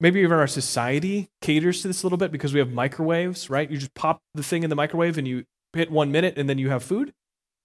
maybe 0.00 0.20
even 0.20 0.38
our 0.38 0.46
society 0.46 1.28
caters 1.40 1.82
to 1.82 1.88
this 1.88 2.02
a 2.02 2.06
little 2.06 2.18
bit 2.18 2.32
because 2.32 2.52
we 2.52 2.58
have 2.58 2.72
microwaves, 2.72 3.50
right? 3.50 3.70
You 3.70 3.78
just 3.78 3.94
pop 3.94 4.20
the 4.34 4.42
thing 4.42 4.62
in 4.62 4.70
the 4.70 4.76
microwave 4.76 5.18
and 5.18 5.26
you 5.26 5.44
hit 5.72 5.90
one 5.90 6.12
minute 6.12 6.36
and 6.36 6.48
then 6.48 6.58
you 6.58 6.70
have 6.70 6.82
food 6.82 7.12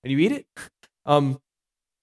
and 0.03 0.11
you 0.11 0.19
eat 0.19 0.31
it. 0.31 0.45
Um, 1.05 1.39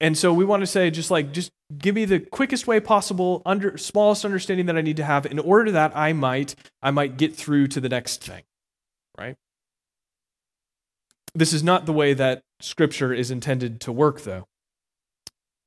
and 0.00 0.19
so 0.19 0.33
we 0.33 0.45
want 0.45 0.61
to 0.61 0.67
say, 0.67 0.91
just 0.91 1.11
like, 1.11 1.33
just 1.33 1.50
give 1.79 1.95
me 1.95 2.05
the 2.05 2.21
quickest 2.21 2.67
way 2.67 2.81
possible, 2.81 3.43
under 3.47 3.79
smallest 3.79 4.25
understanding 4.25 4.67
that 4.67 4.76
I 4.76 4.83
need 4.83 4.97
to 4.97 5.05
have. 5.05 5.25
In 5.25 5.38
order 5.38 5.71
that 5.71 5.97
I 5.97 6.12
might, 6.12 6.55
I 6.83 6.91
might 6.91 7.17
get 7.17 7.35
through 7.35 7.69
to 7.69 7.81
the 7.81 7.88
next 7.88 8.23
thing 8.23 8.43
right? 9.19 9.37
This 11.35 11.53
is 11.53 11.62
not 11.62 11.87
the 11.87 11.93
way 11.93 12.14
that 12.14 12.43
Scripture 12.61 13.12
is 13.12 13.31
intended 13.31 13.81
to 13.83 13.93
work, 13.93 14.23
though. 14.23 14.47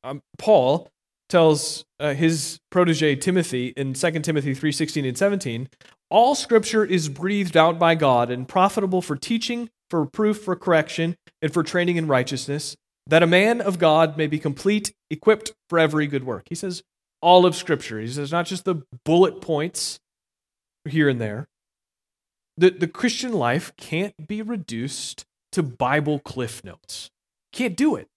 Um, 0.04 0.22
Paul 0.38 0.90
tells 1.30 1.86
uh, 2.00 2.14
his 2.14 2.60
protege 2.72 3.16
Timothy 3.16 3.68
in 3.70 3.94
2 3.94 4.12
Timothy 4.22 4.54
3:16 4.54 5.08
and 5.08 5.18
17, 5.18 5.70
all 6.10 6.36
scripture 6.36 6.86
is 6.86 7.10
breathed 7.10 7.58
out 7.58 7.78
by 7.78 7.96
God 7.96 8.30
and 8.30 8.48
profitable 8.48 9.02
for 9.02 9.16
teaching, 9.16 9.70
for 9.90 10.06
proof, 10.06 10.44
for 10.44 10.56
correction, 10.56 11.16
and 11.42 11.54
for 11.54 11.64
training 11.64 11.98
in 11.98 12.08
righteousness, 12.08 12.76
that 13.06 13.24
a 13.24 13.28
man 13.28 13.62
of 13.62 13.80
God 13.80 14.18
may 14.18 14.28
be 14.28 14.40
complete, 14.40 14.94
equipped 15.10 15.54
for 15.70 15.80
every 15.80 16.08
good 16.08 16.24
work. 16.24 16.44
He 16.50 16.56
says 16.56 16.84
all 17.22 17.46
of 17.46 17.56
scripture. 17.56 18.00
He 18.00 18.08
says 18.08 18.32
not 18.32 18.46
just 18.46 18.66
the 18.66 18.84
bullet 19.04 19.42
points 19.42 20.00
here 20.86 21.10
and 21.10 21.20
there, 21.20 21.48
the, 22.56 22.70
the 22.72 22.88
Christian 22.88 23.34
life 23.34 23.74
can't 23.78 24.28
be 24.28 24.42
reduced 24.42 25.26
to 25.52 25.64
Bible 25.64 26.20
cliff 26.20 26.64
notes. 26.64 27.10
Can't 27.52 27.76
do 27.76 27.96
it. 27.96 28.08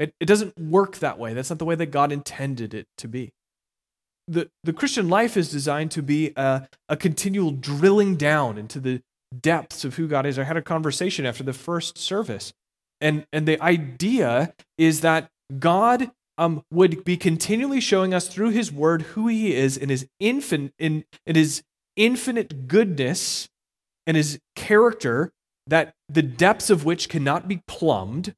It. 0.00 0.14
It 0.18 0.26
doesn't 0.26 0.58
work 0.58 0.98
that 0.98 1.18
way. 1.18 1.34
That's 1.34 1.50
not 1.50 1.58
the 1.58 1.64
way 1.64 1.76
that 1.76 1.86
God 1.86 2.10
intended 2.10 2.74
it 2.74 2.86
to 2.98 3.08
be. 3.08 3.32
The, 4.26 4.48
the 4.64 4.72
Christian 4.72 5.08
life 5.08 5.36
is 5.36 5.50
designed 5.50 5.90
to 5.92 6.02
be 6.02 6.32
a, 6.36 6.68
a 6.88 6.96
continual 6.96 7.50
drilling 7.50 8.16
down 8.16 8.58
into 8.58 8.80
the 8.80 9.02
depths 9.38 9.84
of 9.84 9.96
who 9.96 10.08
God 10.08 10.26
is. 10.26 10.38
I 10.38 10.44
had 10.44 10.56
a 10.56 10.62
conversation 10.62 11.26
after 11.26 11.42
the 11.44 11.52
first 11.52 11.98
service, 11.98 12.52
and, 13.00 13.26
and 13.32 13.46
the 13.46 13.60
idea 13.62 14.54
is 14.78 15.00
that 15.00 15.28
God 15.58 16.10
um, 16.38 16.62
would 16.72 17.04
be 17.04 17.16
continually 17.16 17.80
showing 17.80 18.14
us 18.14 18.28
through 18.28 18.50
his 18.50 18.72
word 18.72 19.02
who 19.02 19.28
he 19.28 19.54
is 19.54 19.76
in 19.76 19.88
his 19.88 20.06
infin, 20.22 20.72
in, 20.78 21.04
in 21.26 21.36
his 21.36 21.62
infinite 21.96 22.66
goodness 22.66 23.48
and 24.06 24.16
his 24.16 24.38
character 24.56 25.32
that 25.66 25.94
the 26.08 26.22
depths 26.22 26.70
of 26.70 26.84
which 26.84 27.08
cannot 27.08 27.46
be 27.46 27.62
plumbed. 27.66 28.34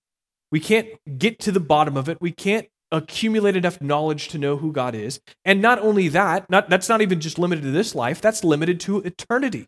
We 0.52 0.60
can't 0.60 0.88
get 1.18 1.40
to 1.40 1.52
the 1.52 1.58
bottom 1.58 1.96
of 1.96 2.08
it. 2.08 2.20
We 2.20 2.30
can't 2.30 2.68
accumulate 2.92 3.56
enough 3.56 3.80
knowledge 3.80 4.28
to 4.28 4.38
know 4.38 4.58
who 4.58 4.70
God 4.70 4.94
is. 4.94 5.20
And 5.44 5.60
not 5.60 5.80
only 5.80 6.08
that, 6.08 6.48
not, 6.48 6.68
that's 6.68 6.88
not 6.88 7.02
even 7.02 7.20
just 7.20 7.38
limited 7.38 7.62
to 7.62 7.72
this 7.72 7.94
life, 7.94 8.20
that's 8.20 8.44
limited 8.44 8.78
to 8.80 8.98
eternity. 8.98 9.66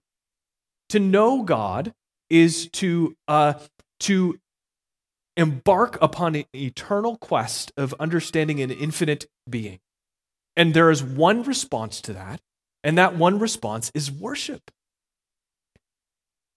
To 0.91 1.00
know 1.00 1.43
God 1.43 1.93
is 2.31 2.69
to, 2.75 3.17
uh, 3.26 3.55
to 4.00 4.38
embark 5.37 5.99
upon 6.00 6.37
an 6.37 6.45
eternal 6.55 7.17
quest 7.17 7.73
of 7.76 7.95
understanding 7.99 8.61
an 8.61 8.71
infinite 8.71 9.26
being. 9.50 9.81
And 10.57 10.73
there 10.73 10.93
is 10.93 11.03
one 11.03 11.43
response 11.43 12.00
to 12.03 12.12
that, 12.12 12.41
and 12.85 12.97
that 12.97 13.17
one 13.17 13.41
response 13.41 13.91
is 13.95 14.12
worship 14.12 14.71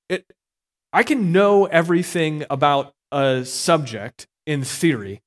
it, 0.10 0.26
I 0.94 1.04
can 1.04 1.32
know 1.32 1.66
everything 1.66 2.46
about 2.50 2.94
a 3.12 3.46
subject 3.46 4.28
in 4.46 4.64
theory, 4.64 5.22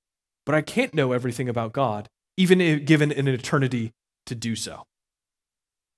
but 0.46 0.54
I 0.54 0.62
can't 0.62 0.94
know 0.94 1.12
everything 1.12 1.48
about 1.48 1.72
God, 1.72 2.08
even 2.36 2.84
given 2.84 3.12
an 3.12 3.28
eternity 3.28 3.92
to 4.26 4.34
do 4.34 4.56
so. 4.56 4.84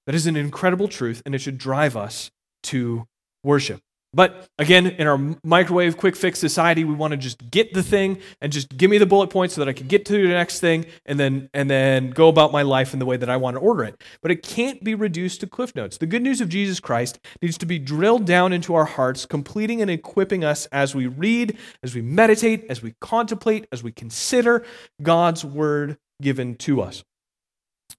That 0.06 0.14
is 0.14 0.26
an 0.26 0.36
incredible 0.36 0.88
truth, 0.88 1.22
and 1.24 1.34
it 1.34 1.40
should 1.40 1.58
drive 1.58 1.96
us 1.96 2.30
to 2.64 3.06
worship. 3.44 3.80
But 4.14 4.46
again, 4.58 4.88
in 4.88 5.06
our 5.06 5.18
microwave 5.42 5.96
quick 5.96 6.16
fix 6.16 6.38
society, 6.38 6.84
we 6.84 6.92
want 6.92 7.12
to 7.12 7.16
just 7.16 7.50
get 7.50 7.72
the 7.72 7.82
thing 7.82 8.18
and 8.42 8.52
just 8.52 8.76
give 8.76 8.90
me 8.90 8.98
the 8.98 9.06
bullet 9.06 9.28
points 9.28 9.54
so 9.54 9.62
that 9.62 9.68
I 9.70 9.72
can 9.72 9.86
get 9.86 10.04
to 10.06 10.12
the 10.12 10.28
next 10.28 10.60
thing 10.60 10.84
and 11.06 11.18
then 11.18 11.48
and 11.54 11.70
then 11.70 12.10
go 12.10 12.28
about 12.28 12.52
my 12.52 12.60
life 12.60 12.92
in 12.92 12.98
the 12.98 13.06
way 13.06 13.16
that 13.16 13.30
I 13.30 13.38
want 13.38 13.56
to 13.56 13.60
order 13.60 13.84
it. 13.84 14.02
But 14.20 14.30
it 14.30 14.42
can't 14.42 14.84
be 14.84 14.94
reduced 14.94 15.40
to 15.40 15.46
cliff 15.46 15.74
notes. 15.74 15.96
The 15.96 16.06
good 16.06 16.22
news 16.22 16.42
of 16.42 16.50
Jesus 16.50 16.78
Christ 16.78 17.20
needs 17.40 17.56
to 17.58 17.66
be 17.66 17.78
drilled 17.78 18.26
down 18.26 18.52
into 18.52 18.74
our 18.74 18.84
hearts, 18.84 19.24
completing 19.24 19.80
and 19.80 19.90
equipping 19.90 20.44
us 20.44 20.66
as 20.66 20.94
we 20.94 21.06
read, 21.06 21.56
as 21.82 21.94
we 21.94 22.02
meditate, 22.02 22.66
as 22.68 22.82
we 22.82 22.94
contemplate, 23.00 23.66
as 23.72 23.82
we 23.82 23.92
consider 23.92 24.62
God's 25.02 25.42
word 25.42 25.96
given 26.20 26.54
to 26.56 26.82
us. 26.82 27.02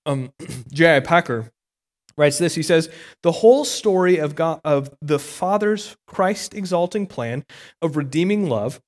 Um, 0.06 0.32
J.I. 0.72 1.00
Packer 1.00 1.52
writes 2.18 2.38
this. 2.38 2.56
He 2.56 2.64
says 2.64 2.90
the 3.22 3.32
whole 3.32 3.66
story 3.66 4.18
of 4.18 4.36
god 4.36 4.62
of 4.64 4.90
the 5.02 5.20
father's 5.20 5.96
christ 6.08 6.54
exalting 6.54 7.08
plan 7.08 7.44
of 7.82 7.98
redeeming 7.98 8.50
love 8.50 8.82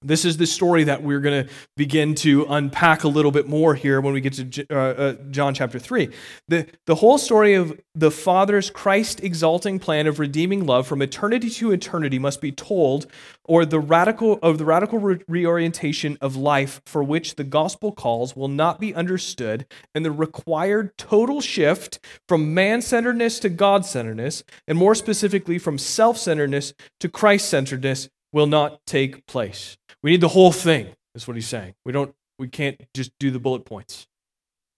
this 0.00 0.24
is 0.24 0.36
the 0.36 0.46
story 0.46 0.84
that 0.84 1.02
we're 1.02 1.18
going 1.18 1.44
to 1.44 1.52
begin 1.76 2.14
to 2.14 2.46
unpack 2.48 3.02
a 3.02 3.08
little 3.08 3.32
bit 3.32 3.48
more 3.48 3.74
here 3.74 4.00
when 4.00 4.14
we 4.14 4.20
get 4.20 4.34
to 4.34 4.66
uh, 4.70 4.74
uh, 4.74 5.12
John 5.30 5.54
chapter 5.54 5.78
3. 5.78 6.08
The, 6.46 6.66
the 6.86 6.96
whole 6.96 7.18
story 7.18 7.54
of 7.54 7.78
the 7.96 8.12
Father's 8.12 8.70
Christ 8.70 9.22
exalting 9.24 9.80
plan 9.80 10.06
of 10.06 10.20
redeeming 10.20 10.64
love 10.66 10.86
from 10.86 11.02
eternity 11.02 11.50
to 11.50 11.72
eternity 11.72 12.18
must 12.20 12.40
be 12.40 12.52
told, 12.52 13.08
or 13.44 13.64
the 13.64 13.80
radical 13.80 14.38
of 14.40 14.58
the 14.58 14.64
radical 14.64 15.00
re- 15.00 15.18
reorientation 15.26 16.16
of 16.20 16.36
life 16.36 16.80
for 16.86 17.02
which 17.02 17.34
the 17.34 17.44
gospel 17.44 17.90
calls 17.90 18.36
will 18.36 18.48
not 18.48 18.78
be 18.78 18.94
understood, 18.94 19.66
and 19.96 20.04
the 20.04 20.12
required 20.12 20.96
total 20.96 21.40
shift 21.40 21.98
from 22.28 22.54
man 22.54 22.82
centeredness 22.82 23.40
to 23.40 23.48
God 23.48 23.84
centeredness, 23.84 24.44
and 24.68 24.78
more 24.78 24.94
specifically 24.94 25.58
from 25.58 25.76
self 25.76 26.18
centeredness 26.18 26.72
to 27.00 27.08
Christ 27.08 27.48
centeredness, 27.48 28.08
will 28.32 28.46
not 28.46 28.80
take 28.86 29.26
place. 29.26 29.76
We 30.02 30.10
need 30.10 30.20
the 30.20 30.28
whole 30.28 30.52
thing, 30.52 30.94
is 31.14 31.26
what 31.26 31.36
he's 31.36 31.48
saying. 31.48 31.74
We 31.84 31.92
don't 31.92 32.14
we 32.38 32.48
can't 32.48 32.80
just 32.94 33.12
do 33.18 33.30
the 33.30 33.40
bullet 33.40 33.64
points. 33.64 34.06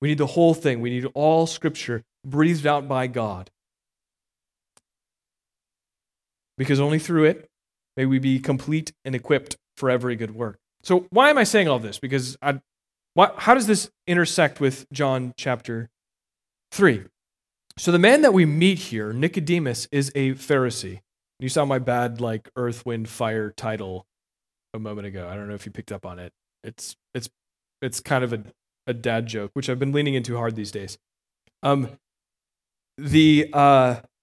We 0.01 0.09
need 0.09 0.19
the 0.19 0.27
whole 0.27 0.55
thing. 0.55 0.81
We 0.81 0.91
need 0.91 1.07
all 1.15 1.47
scripture 1.47 2.05
breathed 2.25 2.67
out 2.67 2.89
by 2.89 3.07
God. 3.07 3.51
Because 6.57 6.81
only 6.81 6.99
through 6.99 7.25
it 7.25 7.49
may 7.97 8.07
we 8.07 8.19
be 8.19 8.39
complete 8.39 8.93
and 9.05 9.15
equipped 9.15 9.57
for 9.77 9.91
every 9.91 10.17
good 10.17 10.35
work. 10.35 10.59
So 10.83 11.07
why 11.11 11.31
am 11.31 11.39
I 11.39 11.45
saying 11.45 11.69
all 11.69 11.79
this? 11.79 11.99
Because 11.99 12.37
I, 12.41 12.61
why, 13.15 13.31
how 13.37 13.55
does 13.55 13.67
this 13.67 13.91
intersect 14.07 14.61
with 14.61 14.87
John 14.93 15.35
chapter 15.37 15.91
3? 16.73 17.05
So 17.77 17.93
the 17.93 17.99
man 17.99 18.23
that 18.23 18.33
we 18.33 18.45
meet 18.45 18.79
here, 18.79 19.13
Nicodemus, 19.13 19.89
is 19.91 20.11
a 20.15 20.33
Pharisee. 20.33 21.01
You 21.41 21.49
saw 21.49 21.65
my 21.65 21.79
bad 21.79 22.21
like 22.21 22.51
earth, 22.55 22.85
wind, 22.85 23.09
fire 23.09 23.51
title 23.51 24.07
a 24.75 24.79
moment 24.79 25.07
ago. 25.07 25.27
I 25.29 25.35
don't 25.35 25.49
know 25.49 25.55
if 25.55 25.67
you 25.67 25.73
picked 25.73 25.91
up 25.91 26.05
on 26.05 26.19
it. 26.19 26.33
It's 26.63 26.97
it's 27.15 27.31
it's 27.81 28.01
kind 28.01 28.23
of 28.23 28.33
a, 28.33 28.45
a 28.87 28.93
dad 28.93 29.27
joke, 29.27 29.51
which 29.55 29.71
I've 29.71 29.79
been 29.79 29.93
leaning 29.93 30.15
into 30.15 30.37
hard 30.37 30.55
these 30.55 30.71
days. 30.71 30.99
Um 31.63 31.89
the 32.99 33.49
uh 33.53 34.01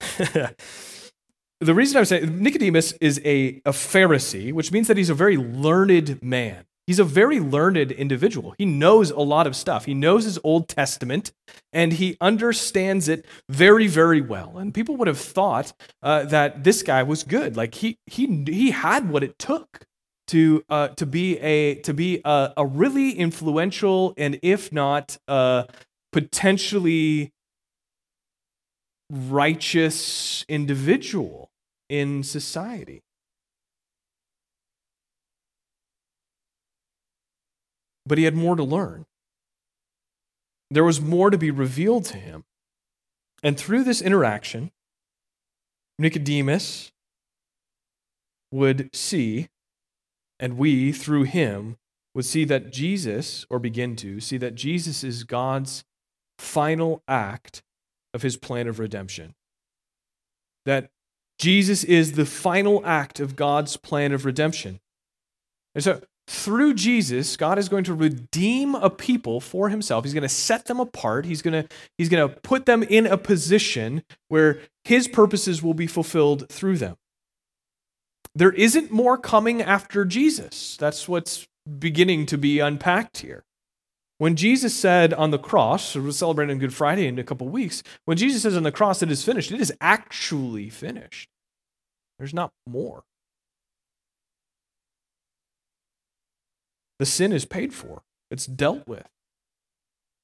the 1.60 1.74
reason 1.74 1.98
I'm 1.98 2.04
saying 2.04 2.40
Nicodemus 2.40 2.92
is 3.00 3.20
a, 3.24 3.60
a 3.64 3.72
Pharisee, 3.72 4.52
which 4.52 4.70
means 4.70 4.86
that 4.86 4.96
he's 4.96 5.10
a 5.10 5.14
very 5.14 5.36
learned 5.36 6.22
man. 6.22 6.64
He's 6.88 6.98
a 6.98 7.04
very 7.04 7.38
learned 7.38 7.92
individual. 7.92 8.54
He 8.56 8.64
knows 8.64 9.10
a 9.10 9.20
lot 9.20 9.46
of 9.46 9.54
stuff. 9.54 9.84
He 9.84 9.92
knows 9.92 10.24
his 10.24 10.38
Old 10.42 10.70
Testament 10.70 11.32
and 11.70 11.92
he 11.92 12.16
understands 12.18 13.08
it 13.08 13.26
very, 13.46 13.86
very 13.86 14.22
well. 14.22 14.56
And 14.56 14.72
people 14.72 14.96
would 14.96 15.06
have 15.06 15.18
thought 15.18 15.74
uh, 16.02 16.24
that 16.24 16.64
this 16.64 16.82
guy 16.82 17.02
was 17.02 17.24
good. 17.24 17.58
Like 17.58 17.74
he, 17.74 17.98
he, 18.06 18.42
he 18.46 18.70
had 18.70 19.10
what 19.10 19.22
it 19.22 19.38
took 19.38 19.84
to, 20.28 20.64
uh, 20.70 20.88
to 20.88 21.04
be, 21.04 21.38
a, 21.40 21.74
to 21.82 21.92
be 21.92 22.22
a, 22.24 22.54
a 22.56 22.64
really 22.64 23.10
influential 23.10 24.14
and, 24.16 24.40
if 24.42 24.72
not, 24.72 25.18
uh, 25.28 25.64
potentially 26.10 27.34
righteous 29.10 30.42
individual 30.48 31.50
in 31.90 32.22
society. 32.22 33.02
But 38.08 38.18
he 38.18 38.24
had 38.24 38.34
more 38.34 38.56
to 38.56 38.64
learn. 38.64 39.04
There 40.70 40.84
was 40.84 41.00
more 41.00 41.30
to 41.30 41.38
be 41.38 41.50
revealed 41.50 42.06
to 42.06 42.16
him. 42.16 42.44
And 43.42 43.56
through 43.56 43.84
this 43.84 44.02
interaction, 44.02 44.72
Nicodemus 45.98 46.90
would 48.50 48.90
see, 48.94 49.48
and 50.40 50.56
we, 50.56 50.90
through 50.92 51.24
him, 51.24 51.76
would 52.14 52.24
see 52.24 52.44
that 52.44 52.72
Jesus, 52.72 53.46
or 53.50 53.58
begin 53.58 53.94
to 53.96 54.20
see 54.20 54.38
that 54.38 54.54
Jesus 54.54 55.04
is 55.04 55.24
God's 55.24 55.84
final 56.38 57.02
act 57.06 57.62
of 58.14 58.22
his 58.22 58.36
plan 58.36 58.66
of 58.66 58.78
redemption. 58.78 59.34
That 60.64 60.90
Jesus 61.38 61.84
is 61.84 62.12
the 62.12 62.26
final 62.26 62.84
act 62.84 63.20
of 63.20 63.36
God's 63.36 63.76
plan 63.76 64.12
of 64.12 64.24
redemption. 64.24 64.80
And 65.74 65.84
so, 65.84 66.00
through 66.28 66.74
Jesus, 66.74 67.38
God 67.38 67.58
is 67.58 67.70
going 67.70 67.84
to 67.84 67.94
redeem 67.94 68.74
a 68.74 68.90
people 68.90 69.40
for 69.40 69.70
himself. 69.70 70.04
He's 70.04 70.12
going 70.12 70.22
to 70.22 70.28
set 70.28 70.66
them 70.66 70.78
apart. 70.78 71.24
He's 71.24 71.40
going 71.40 71.62
to, 71.62 71.68
he's 71.96 72.10
going 72.10 72.28
to 72.28 72.36
put 72.40 72.66
them 72.66 72.82
in 72.82 73.06
a 73.06 73.16
position 73.16 74.04
where 74.28 74.60
his 74.84 75.08
purposes 75.08 75.62
will 75.62 75.72
be 75.72 75.86
fulfilled 75.86 76.46
through 76.50 76.76
them. 76.76 76.96
There 78.34 78.52
isn't 78.52 78.92
more 78.92 79.16
coming 79.16 79.62
after 79.62 80.04
Jesus. 80.04 80.76
That's 80.76 81.08
what's 81.08 81.48
beginning 81.78 82.26
to 82.26 82.36
be 82.36 82.60
unpacked 82.60 83.18
here. 83.18 83.44
When 84.18 84.36
Jesus 84.36 84.76
said 84.76 85.14
on 85.14 85.30
the 85.30 85.38
cross, 85.38 85.90
so 85.90 86.02
we're 86.02 86.10
celebrating 86.10 86.58
Good 86.58 86.74
Friday 86.74 87.06
in 87.06 87.18
a 87.18 87.24
couple 87.24 87.48
weeks, 87.48 87.82
when 88.04 88.18
Jesus 88.18 88.42
says 88.42 88.56
on 88.56 88.64
the 88.64 88.72
cross, 88.72 89.02
it 89.02 89.10
is 89.10 89.24
finished, 89.24 89.50
it 89.50 89.60
is 89.60 89.72
actually 89.80 90.68
finished. 90.68 91.30
There's 92.18 92.34
not 92.34 92.50
more. 92.68 93.04
The 96.98 97.06
sin 97.06 97.32
is 97.32 97.44
paid 97.44 97.72
for, 97.72 98.02
it's 98.30 98.46
dealt 98.46 98.86
with. 98.86 99.08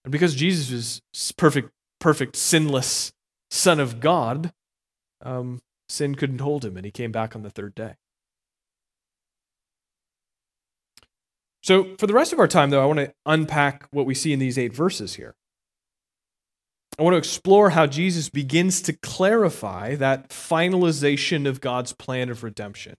And 0.04 0.12
because 0.12 0.34
Jesus 0.34 0.70
is 0.70 1.32
perfect, 1.32 1.70
perfect, 2.00 2.36
sinless 2.36 3.12
Son 3.50 3.80
of 3.80 4.00
God, 4.00 4.52
um, 5.22 5.62
sin 5.88 6.14
couldn't 6.14 6.40
hold 6.40 6.64
him, 6.64 6.76
and 6.76 6.84
he 6.84 6.90
came 6.90 7.12
back 7.12 7.34
on 7.34 7.42
the 7.42 7.50
third 7.50 7.74
day. 7.74 7.94
So, 11.62 11.96
for 11.96 12.06
the 12.06 12.12
rest 12.12 12.32
of 12.32 12.38
our 12.38 12.48
time, 12.48 12.68
though, 12.68 12.82
I 12.82 12.86
want 12.86 12.98
to 12.98 13.14
unpack 13.24 13.88
what 13.90 14.04
we 14.04 14.14
see 14.14 14.34
in 14.34 14.38
these 14.38 14.58
eight 14.58 14.74
verses 14.74 15.14
here. 15.14 15.34
I 16.98 17.02
want 17.02 17.14
to 17.14 17.18
explore 17.18 17.70
how 17.70 17.86
Jesus 17.86 18.28
begins 18.28 18.82
to 18.82 18.92
clarify 18.92 19.94
that 19.96 20.28
finalization 20.28 21.48
of 21.48 21.60
God's 21.60 21.92
plan 21.92 22.28
of 22.28 22.44
redemption. 22.44 22.96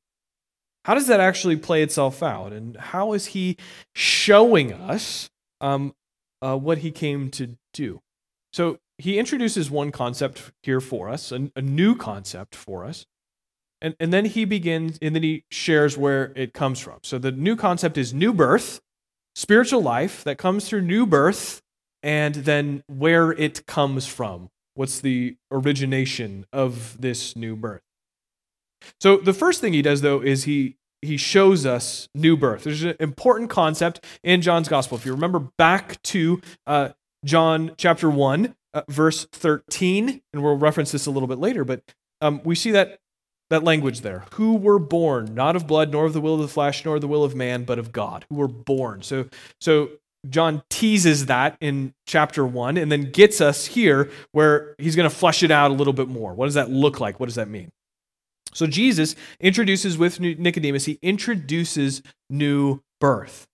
How 0.86 0.94
does 0.94 1.08
that 1.08 1.20
actually 1.20 1.56
play 1.58 1.82
itself 1.84 2.22
out? 2.22 2.54
And 2.54 2.78
how 2.78 3.14
is 3.14 3.28
he 3.28 3.58
showing 3.94 4.72
us 4.72 5.30
um, 5.60 5.96
uh, 6.42 6.58
what 6.58 6.80
he 6.80 6.92
came 6.92 7.30
to 7.32 7.58
do? 7.74 8.02
So, 8.54 8.78
he 8.98 9.20
introduces 9.20 9.70
one 9.70 9.92
concept 9.92 10.52
here 10.64 10.80
for 10.80 11.10
us, 11.10 11.32
a, 11.32 11.52
a 11.56 11.62
new 11.62 11.96
concept 11.96 12.56
for 12.56 12.86
us. 12.86 13.06
And, 13.82 13.96
and 14.00 14.14
then 14.14 14.26
he 14.26 14.46
begins, 14.46 14.98
and 15.02 15.16
then 15.16 15.24
he 15.24 15.44
shares 15.52 15.98
where 15.98 16.32
it 16.36 16.54
comes 16.54 16.80
from. 16.80 17.00
So 17.04 17.18
the 17.18 17.32
new 17.32 17.56
concept 17.56 17.98
is 17.98 18.14
new 18.14 18.34
birth, 18.34 18.80
spiritual 19.36 19.82
life 19.82 20.24
that 20.24 20.38
comes 20.38 20.70
through 20.70 20.82
new 20.82 21.06
birth, 21.06 21.62
and 22.02 22.36
then 22.36 22.84
where 22.88 23.32
it 23.32 23.66
comes 23.66 24.08
from. 24.08 24.50
What's 24.76 25.00
the 25.00 25.36
origination 25.52 26.46
of 26.54 27.00
this 27.02 27.36
new 27.36 27.56
birth? 27.56 27.82
So 29.00 29.18
the 29.18 29.34
first 29.34 29.62
thing 29.62 29.74
he 29.74 29.82
does, 29.82 30.02
though, 30.02 30.22
is 30.22 30.44
he 30.46 30.78
he 31.02 31.18
shows 31.18 31.66
us 31.66 32.10
new 32.16 32.36
birth. 32.36 32.64
There's 32.64 32.84
an 32.84 32.96
important 33.00 33.50
concept 33.50 34.04
in 34.24 34.42
John's 34.42 34.68
gospel. 34.68 34.98
If 34.98 35.06
you 35.06 35.14
remember 35.14 35.40
back 35.58 36.02
to 36.04 36.42
uh, 36.68 36.90
John 37.24 37.72
chapter 37.78 38.10
1, 38.10 38.56
uh, 38.74 38.82
verse 38.90 39.26
13, 39.32 40.22
and 40.34 40.44
we'll 40.44 40.58
reference 40.58 40.92
this 40.92 41.06
a 41.06 41.12
little 41.12 41.28
bit 41.28 41.38
later, 41.38 41.64
but 41.64 41.82
um, 42.22 42.42
we 42.44 42.56
see 42.56 42.72
that 42.72 43.00
that 43.52 43.64
language 43.64 44.02
there. 44.02 44.26
Who 44.34 44.56
were 44.56 44.80
born 44.80 45.36
not 45.36 45.56
of 45.56 45.68
blood 45.68 45.92
nor 45.92 46.06
of 46.06 46.14
the 46.14 46.22
will 46.22 46.36
of 46.36 46.42
the 46.42 46.48
flesh 46.48 46.84
nor 46.84 47.00
the 47.00 47.08
will 47.08 47.24
of 47.24 47.36
man 47.36 47.64
but 47.64 47.78
of 47.78 47.92
god. 47.92 48.26
Who 48.30 48.36
were 48.36 48.48
born. 48.48 49.04
So 49.04 49.30
so 49.62 49.92
john 50.28 50.64
teases 50.72 51.28
that 51.28 51.56
in 51.62 51.94
chapter 52.08 52.44
1 52.44 52.78
and 52.78 52.92
then 52.92 53.12
gets 53.12 53.42
us 53.42 53.68
here 53.68 54.10
where 54.32 54.74
he's 54.80 54.96
going 54.96 55.08
to 55.08 55.16
flesh 55.16 55.44
it 55.44 55.52
out 55.52 55.70
a 55.70 55.74
little 55.76 55.94
bit 55.94 56.08
more. 56.08 56.34
What 56.34 56.46
does 56.46 56.56
that 56.56 56.72
look 56.72 57.00
like? 57.00 57.20
What 57.20 57.28
does 57.28 57.36
that 57.36 57.48
mean 57.48 57.70
so 58.56 58.66
jesus 58.66 59.16
introduces 59.40 59.98
with 59.98 60.20
nicodemus 60.20 60.86
he 60.86 60.98
introduces 61.02 62.02
new 62.30 62.82
birth 63.00 63.48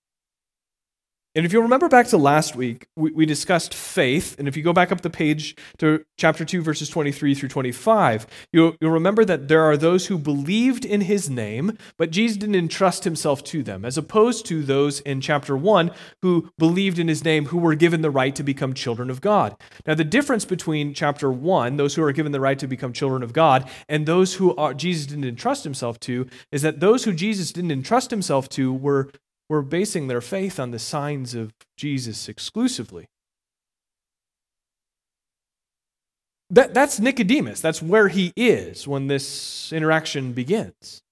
and 1.34 1.46
if 1.46 1.52
you 1.52 1.62
remember 1.62 1.88
back 1.88 2.08
to 2.08 2.18
last 2.18 2.54
week, 2.54 2.86
we, 2.94 3.10
we, 3.12 3.24
discussed 3.24 3.72
faith. 3.72 4.38
And 4.38 4.46
if 4.46 4.56
you 4.56 4.62
go 4.62 4.74
back 4.74 4.92
up 4.92 5.00
the 5.00 5.08
page 5.08 5.56
to 5.78 6.04
chapter 6.18 6.44
2, 6.44 6.60
verses 6.60 6.90
23 6.90 7.34
through 7.34 7.48
25, 7.48 8.26
you'll, 8.52 8.74
you'll 8.80 8.90
remember 8.90 9.24
that 9.24 9.48
there 9.48 9.62
are 9.62 9.78
those 9.78 10.06
who 10.06 10.18
believed 10.18 10.84
in 10.84 11.02
his 11.02 11.30
name, 11.30 11.78
but 11.96 12.10
Jesus 12.10 12.36
didn't 12.36 12.56
entrust 12.56 13.04
himself 13.04 13.42
to 13.44 13.62
them, 13.62 13.86
as 13.86 13.96
opposed 13.96 14.44
to 14.46 14.62
those 14.62 15.00
in 15.00 15.22
chapter 15.22 15.56
1 15.56 15.90
who 16.20 16.50
believed 16.58 16.98
in 16.98 17.08
his 17.08 17.24
name, 17.24 17.46
who 17.46 17.58
were 17.58 17.74
given 17.74 18.02
the 18.02 18.10
right 18.10 18.36
to 18.36 18.42
become 18.42 18.74
children 18.74 19.08
of 19.08 19.22
God. 19.22 19.56
Now, 19.86 19.94
the 19.94 20.04
difference 20.04 20.44
between 20.44 20.92
chapter 20.92 21.32
1, 21.32 21.76
those 21.78 21.94
who 21.94 22.02
are 22.02 22.12
given 22.12 22.32
the 22.32 22.40
right 22.40 22.58
to 22.58 22.66
become 22.66 22.92
children 22.92 23.22
of 23.22 23.32
God, 23.32 23.70
and 23.88 24.04
those 24.04 24.34
who 24.34 24.54
are, 24.56 24.74
Jesus 24.74 25.06
didn't 25.06 25.24
entrust 25.24 25.64
himself 25.64 25.98
to, 26.00 26.26
is 26.50 26.60
that 26.60 26.80
those 26.80 27.04
who 27.04 27.14
Jesus 27.14 27.52
didn't 27.52 27.72
entrust 27.72 28.10
himself 28.10 28.50
to 28.50 28.72
were 28.72 29.10
were 29.48 29.62
basing 29.62 30.06
their 30.06 30.20
faith 30.20 30.58
on 30.58 30.70
the 30.70 30.78
signs 30.78 31.34
of 31.34 31.52
Jesus 31.76 32.28
exclusively. 32.28 33.06
That, 36.50 36.74
that's 36.74 37.00
Nicodemus. 37.00 37.60
That's 37.60 37.80
where 37.80 38.08
he 38.08 38.32
is 38.36 38.86
when 38.86 39.06
this 39.06 39.72
interaction 39.72 40.32
begins. 40.32 41.02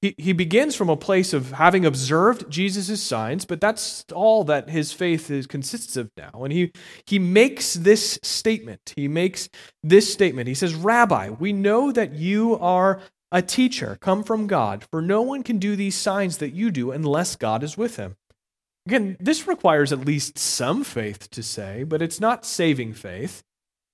He, 0.00 0.14
he 0.18 0.32
begins 0.34 0.76
from 0.76 0.90
a 0.90 0.96
place 0.96 1.32
of 1.32 1.52
having 1.52 1.86
observed 1.86 2.50
Jesus' 2.50 3.02
signs, 3.02 3.44
but 3.44 3.60
that's 3.60 4.04
all 4.12 4.44
that 4.44 4.68
his 4.68 4.92
faith 4.92 5.30
is, 5.30 5.46
consists 5.46 5.96
of 5.96 6.10
now. 6.16 6.44
And 6.44 6.52
he, 6.52 6.72
he 7.06 7.18
makes 7.18 7.74
this 7.74 8.18
statement. 8.22 8.92
He 8.94 9.08
makes 9.08 9.48
this 9.82 10.12
statement. 10.12 10.46
He 10.46 10.54
says, 10.54 10.74
Rabbi, 10.74 11.30
we 11.30 11.52
know 11.52 11.90
that 11.90 12.12
you 12.12 12.58
are 12.58 13.00
a 13.34 13.42
teacher 13.42 13.98
come 14.00 14.22
from 14.22 14.46
God, 14.46 14.84
for 14.92 15.02
no 15.02 15.20
one 15.20 15.42
can 15.42 15.58
do 15.58 15.74
these 15.74 15.96
signs 15.96 16.38
that 16.38 16.54
you 16.54 16.70
do 16.70 16.92
unless 16.92 17.34
God 17.34 17.64
is 17.64 17.76
with 17.76 17.96
him. 17.96 18.14
Again, 18.86 19.16
this 19.18 19.48
requires 19.48 19.92
at 19.92 20.06
least 20.06 20.38
some 20.38 20.84
faith 20.84 21.28
to 21.30 21.42
say, 21.42 21.82
but 21.82 22.00
it's 22.00 22.20
not 22.20 22.46
saving 22.46 22.94
faith. 22.94 23.42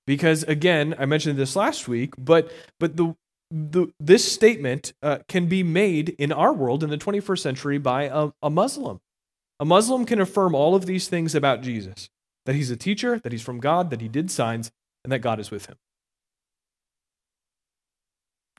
Because 0.05 0.43
again, 0.43 0.93
I 0.99 1.05
mentioned 1.05 1.39
this 1.39 1.55
last 1.55 1.87
week, 1.87 2.13
but 2.19 2.51
but 2.79 2.97
the, 2.97 3.15
the 3.49 3.87
this 3.99 4.31
statement 4.31 4.93
uh, 5.01 5.19
can 5.27 5.47
be 5.47 5.63
made 5.63 6.09
in 6.19 6.31
our 6.31 6.53
world 6.53 6.83
in 6.83 6.91
the 6.91 6.97
21st 6.97 7.39
century 7.39 7.77
by 7.79 8.03
a, 8.03 8.31
a 8.43 8.49
Muslim. 8.49 8.99
A 9.59 9.65
Muslim 9.65 10.05
can 10.05 10.21
affirm 10.21 10.53
all 10.53 10.75
of 10.75 10.85
these 10.85 11.07
things 11.07 11.33
about 11.33 11.61
Jesus 11.61 12.09
that 12.45 12.55
he's 12.55 12.71
a 12.71 12.77
teacher, 12.77 13.19
that 13.19 13.31
he's 13.31 13.43
from 13.43 13.59
God, 13.59 13.89
that 13.89 14.01
he 14.01 14.07
did 14.07 14.29
signs, 14.29 14.71
and 15.03 15.11
that 15.11 15.19
God 15.19 15.39
is 15.39 15.51
with 15.51 15.67
him. 15.67 15.77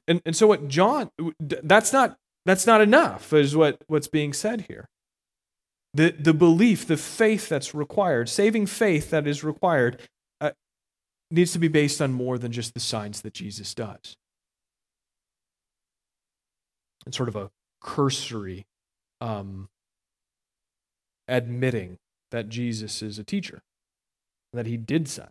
And, 0.08 0.20
and 0.26 0.36
so 0.36 0.46
what 0.46 0.68
John, 0.68 1.10
that's 1.38 1.92
not, 1.92 2.16
that's 2.44 2.66
not 2.66 2.80
enough, 2.80 3.32
is 3.32 3.56
what, 3.56 3.78
what's 3.86 4.08
being 4.08 4.32
said 4.32 4.62
here. 4.62 4.88
The, 5.94 6.10
the 6.10 6.34
belief, 6.34 6.86
the 6.86 6.96
faith 6.96 7.48
that's 7.48 7.74
required, 7.74 8.28
saving 8.28 8.66
faith 8.66 9.10
that 9.10 9.26
is 9.26 9.44
required, 9.44 10.00
uh, 10.40 10.52
needs 11.30 11.52
to 11.52 11.58
be 11.58 11.68
based 11.68 12.00
on 12.00 12.12
more 12.12 12.38
than 12.38 12.50
just 12.50 12.74
the 12.74 12.80
signs 12.80 13.20
that 13.22 13.34
Jesus 13.34 13.74
does. 13.74 14.16
It's 17.06 17.16
sort 17.16 17.28
of 17.28 17.36
a 17.36 17.50
cursory 17.80 18.66
um, 19.20 19.68
admitting 21.28 21.98
that 22.30 22.48
Jesus 22.48 23.02
is 23.02 23.18
a 23.18 23.24
teacher, 23.24 23.62
that 24.52 24.66
he 24.66 24.76
did 24.76 25.08
sign. 25.08 25.28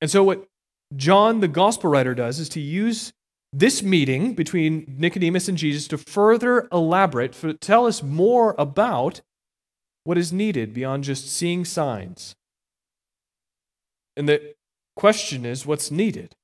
And 0.00 0.10
so, 0.10 0.22
what 0.22 0.46
John, 0.94 1.40
the 1.40 1.48
gospel 1.48 1.90
writer, 1.90 2.14
does 2.14 2.38
is 2.38 2.48
to 2.50 2.60
use 2.60 3.12
this 3.52 3.82
meeting 3.82 4.34
between 4.34 4.84
Nicodemus 4.98 5.48
and 5.48 5.56
Jesus 5.56 5.88
to 5.88 5.98
further 5.98 6.68
elaborate, 6.70 7.32
to 7.34 7.54
tell 7.54 7.86
us 7.86 8.02
more 8.02 8.54
about 8.58 9.22
what 10.04 10.18
is 10.18 10.32
needed 10.32 10.72
beyond 10.72 11.04
just 11.04 11.28
seeing 11.28 11.64
signs. 11.64 12.36
And 14.16 14.28
the 14.28 14.54
question 14.94 15.44
is, 15.44 15.66
what's 15.66 15.90
needed? 15.90 16.34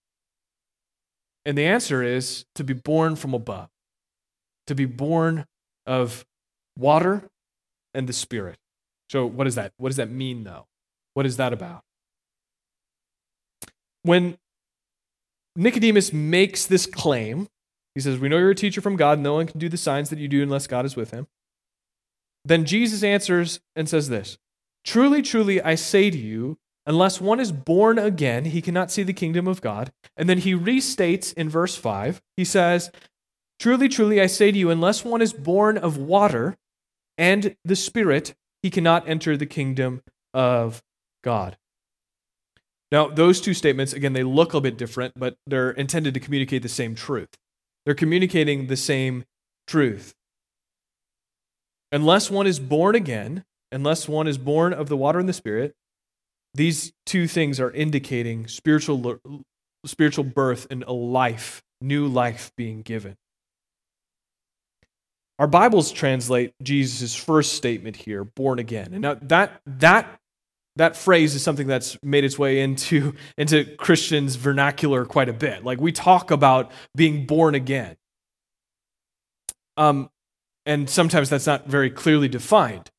And 1.44 1.56
the 1.56 1.64
answer 1.64 2.02
is 2.02 2.44
to 2.54 2.64
be 2.64 2.74
born 2.74 3.16
from 3.16 3.34
above, 3.34 3.68
to 4.66 4.74
be 4.74 4.84
born 4.84 5.46
of 5.86 6.24
water 6.78 7.28
and 7.94 8.08
the 8.08 8.12
Spirit. 8.12 8.58
So, 9.10 9.26
what 9.26 9.46
is 9.46 9.54
that? 9.56 9.72
What 9.76 9.88
does 9.90 9.96
that 9.96 10.10
mean, 10.10 10.44
though? 10.44 10.66
What 11.14 11.26
is 11.26 11.36
that 11.36 11.52
about? 11.52 11.82
When 14.02 14.36
Nicodemus 15.56 16.12
makes 16.12 16.66
this 16.66 16.86
claim, 16.86 17.48
he 17.94 18.00
says, 18.00 18.18
We 18.18 18.28
know 18.28 18.38
you're 18.38 18.50
a 18.50 18.54
teacher 18.54 18.80
from 18.80 18.96
God. 18.96 19.18
No 19.18 19.34
one 19.34 19.46
can 19.46 19.58
do 19.58 19.68
the 19.68 19.76
signs 19.76 20.10
that 20.10 20.18
you 20.18 20.28
do 20.28 20.42
unless 20.42 20.66
God 20.66 20.84
is 20.84 20.96
with 20.96 21.10
him. 21.10 21.26
Then 22.44 22.64
Jesus 22.64 23.02
answers 23.02 23.60
and 23.76 23.88
says 23.88 24.08
this 24.08 24.38
Truly, 24.84 25.22
truly, 25.22 25.62
I 25.62 25.74
say 25.74 26.10
to 26.10 26.18
you, 26.18 26.58
unless 26.86 27.20
one 27.20 27.40
is 27.40 27.52
born 27.52 27.98
again, 27.98 28.46
he 28.46 28.62
cannot 28.62 28.90
see 28.90 29.02
the 29.02 29.12
kingdom 29.12 29.46
of 29.46 29.60
God. 29.60 29.92
And 30.16 30.28
then 30.28 30.38
he 30.38 30.54
restates 30.54 31.32
in 31.34 31.48
verse 31.48 31.76
5, 31.76 32.20
he 32.36 32.44
says, 32.44 32.90
Truly, 33.60 33.88
truly, 33.88 34.20
I 34.20 34.26
say 34.26 34.50
to 34.50 34.58
you, 34.58 34.70
unless 34.70 35.04
one 35.04 35.22
is 35.22 35.32
born 35.32 35.78
of 35.78 35.96
water 35.96 36.56
and 37.16 37.54
the 37.64 37.76
Spirit, 37.76 38.34
he 38.62 38.70
cannot 38.70 39.08
enter 39.08 39.36
the 39.36 39.46
kingdom 39.46 40.02
of 40.34 40.82
God. 41.22 41.56
Now, 42.92 43.08
those 43.08 43.40
two 43.40 43.54
statements, 43.54 43.94
again, 43.94 44.12
they 44.12 44.22
look 44.22 44.52
a 44.52 44.60
bit 44.60 44.76
different, 44.76 45.14
but 45.18 45.36
they're 45.46 45.70
intended 45.70 46.12
to 46.12 46.20
communicate 46.20 46.62
the 46.62 46.68
same 46.68 46.94
truth. 46.94 47.30
They're 47.86 47.94
communicating 47.94 48.66
the 48.66 48.76
same 48.76 49.24
truth. 49.66 50.12
Unless 51.90 52.30
one 52.30 52.46
is 52.46 52.60
born 52.60 52.94
again, 52.94 53.44
unless 53.72 54.08
one 54.08 54.28
is 54.28 54.36
born 54.36 54.74
of 54.74 54.90
the 54.90 54.96
water 54.96 55.18
and 55.18 55.28
the 55.28 55.32
Spirit, 55.32 55.74
these 56.52 56.92
two 57.06 57.26
things 57.26 57.58
are 57.58 57.70
indicating 57.70 58.46
spiritual, 58.46 59.18
spiritual 59.86 60.24
birth 60.24 60.66
and 60.70 60.84
a 60.84 60.92
life, 60.92 61.62
new 61.80 62.06
life 62.06 62.52
being 62.58 62.82
given. 62.82 63.16
Our 65.38 65.46
Bibles 65.46 65.92
translate 65.92 66.52
Jesus' 66.62 67.14
first 67.14 67.54
statement 67.54 67.96
here, 67.96 68.22
born 68.22 68.58
again. 68.58 68.90
And 68.92 69.00
now 69.00 69.14
that, 69.22 69.62
that, 69.66 70.20
that 70.76 70.96
phrase 70.96 71.34
is 71.34 71.42
something 71.42 71.66
that's 71.66 71.98
made 72.02 72.24
its 72.24 72.38
way 72.38 72.60
into, 72.60 73.14
into 73.38 73.64
Christians' 73.76 74.36
vernacular 74.36 75.04
quite 75.04 75.28
a 75.28 75.32
bit. 75.32 75.64
Like 75.64 75.80
we 75.80 75.92
talk 75.92 76.30
about 76.30 76.70
being 76.96 77.26
born 77.26 77.54
again. 77.54 77.96
Um, 79.76 80.10
and 80.66 80.88
sometimes 80.88 81.28
that's 81.28 81.46
not 81.46 81.66
very 81.66 81.90
clearly 81.90 82.28
defined. 82.28 82.90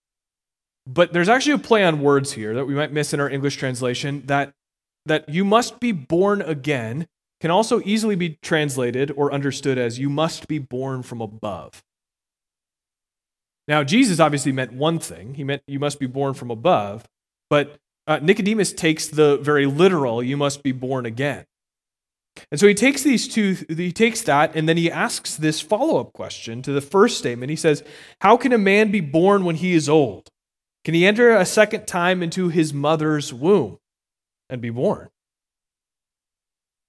But 0.86 1.14
there's 1.14 1.30
actually 1.30 1.54
a 1.54 1.60
play 1.60 1.84
on 1.84 2.02
words 2.02 2.34
here 2.34 2.54
that 2.56 2.66
we 2.66 2.74
might 2.74 2.92
miss 2.92 3.14
in 3.14 3.20
our 3.20 3.30
English 3.30 3.56
translation 3.56 4.24
that, 4.26 4.54
that 5.06 5.30
you 5.30 5.46
must 5.46 5.80
be 5.80 5.92
born 5.92 6.42
again 6.42 7.08
can 7.40 7.52
also 7.52 7.82
easily 7.86 8.16
be 8.16 8.38
translated 8.42 9.12
or 9.16 9.34
understood 9.34 9.78
as 9.78 10.00
you 10.00 10.10
must 10.10 10.48
be 10.48 10.60
born 10.60 11.04
from 11.04 11.22
above. 11.22 11.84
Now, 13.68 13.84
Jesus 13.84 14.20
obviously 14.20 14.52
meant 14.52 14.74
one 14.74 15.00
thing. 15.00 15.36
He 15.36 15.44
meant 15.44 15.62
you 15.68 15.80
must 15.80 16.00
be 16.00 16.06
born 16.06 16.34
from 16.34 16.52
above. 16.52 17.06
But 17.54 17.78
uh, 18.08 18.18
Nicodemus 18.20 18.74
takes 18.74 19.10
the 19.10 19.38
very 19.38 19.68
literal, 19.68 20.24
you 20.24 20.36
must 20.36 20.64
be 20.64 20.72
born 20.72 21.06
again. 21.06 21.46
And 22.50 22.60
so 22.60 22.66
he 22.66 22.74
takes 22.74 23.04
these 23.04 23.28
two, 23.28 23.56
he 23.70 23.92
takes 23.92 24.24
that, 24.24 24.56
and 24.56 24.68
then 24.68 24.76
he 24.76 24.90
asks 24.90 25.36
this 25.36 25.62
follow 25.62 26.00
up 26.00 26.14
question 26.14 26.64
to 26.64 26.72
the 26.72 26.82
first 26.82 27.20
statement. 27.20 27.52
He 27.52 27.56
says, 27.56 27.84
How 28.22 28.38
can 28.38 28.54
a 28.54 28.58
man 28.58 28.90
be 28.90 29.02
born 29.02 29.46
when 29.46 29.54
he 29.54 29.74
is 29.74 29.88
old? 29.88 30.30
Can 30.84 30.96
he 30.96 31.06
enter 31.06 31.30
a 31.30 31.46
second 31.46 31.86
time 31.86 32.24
into 32.24 32.50
his 32.50 32.74
mother's 32.74 33.32
womb 33.32 33.78
and 34.50 34.60
be 34.60 34.72
born? 34.72 35.10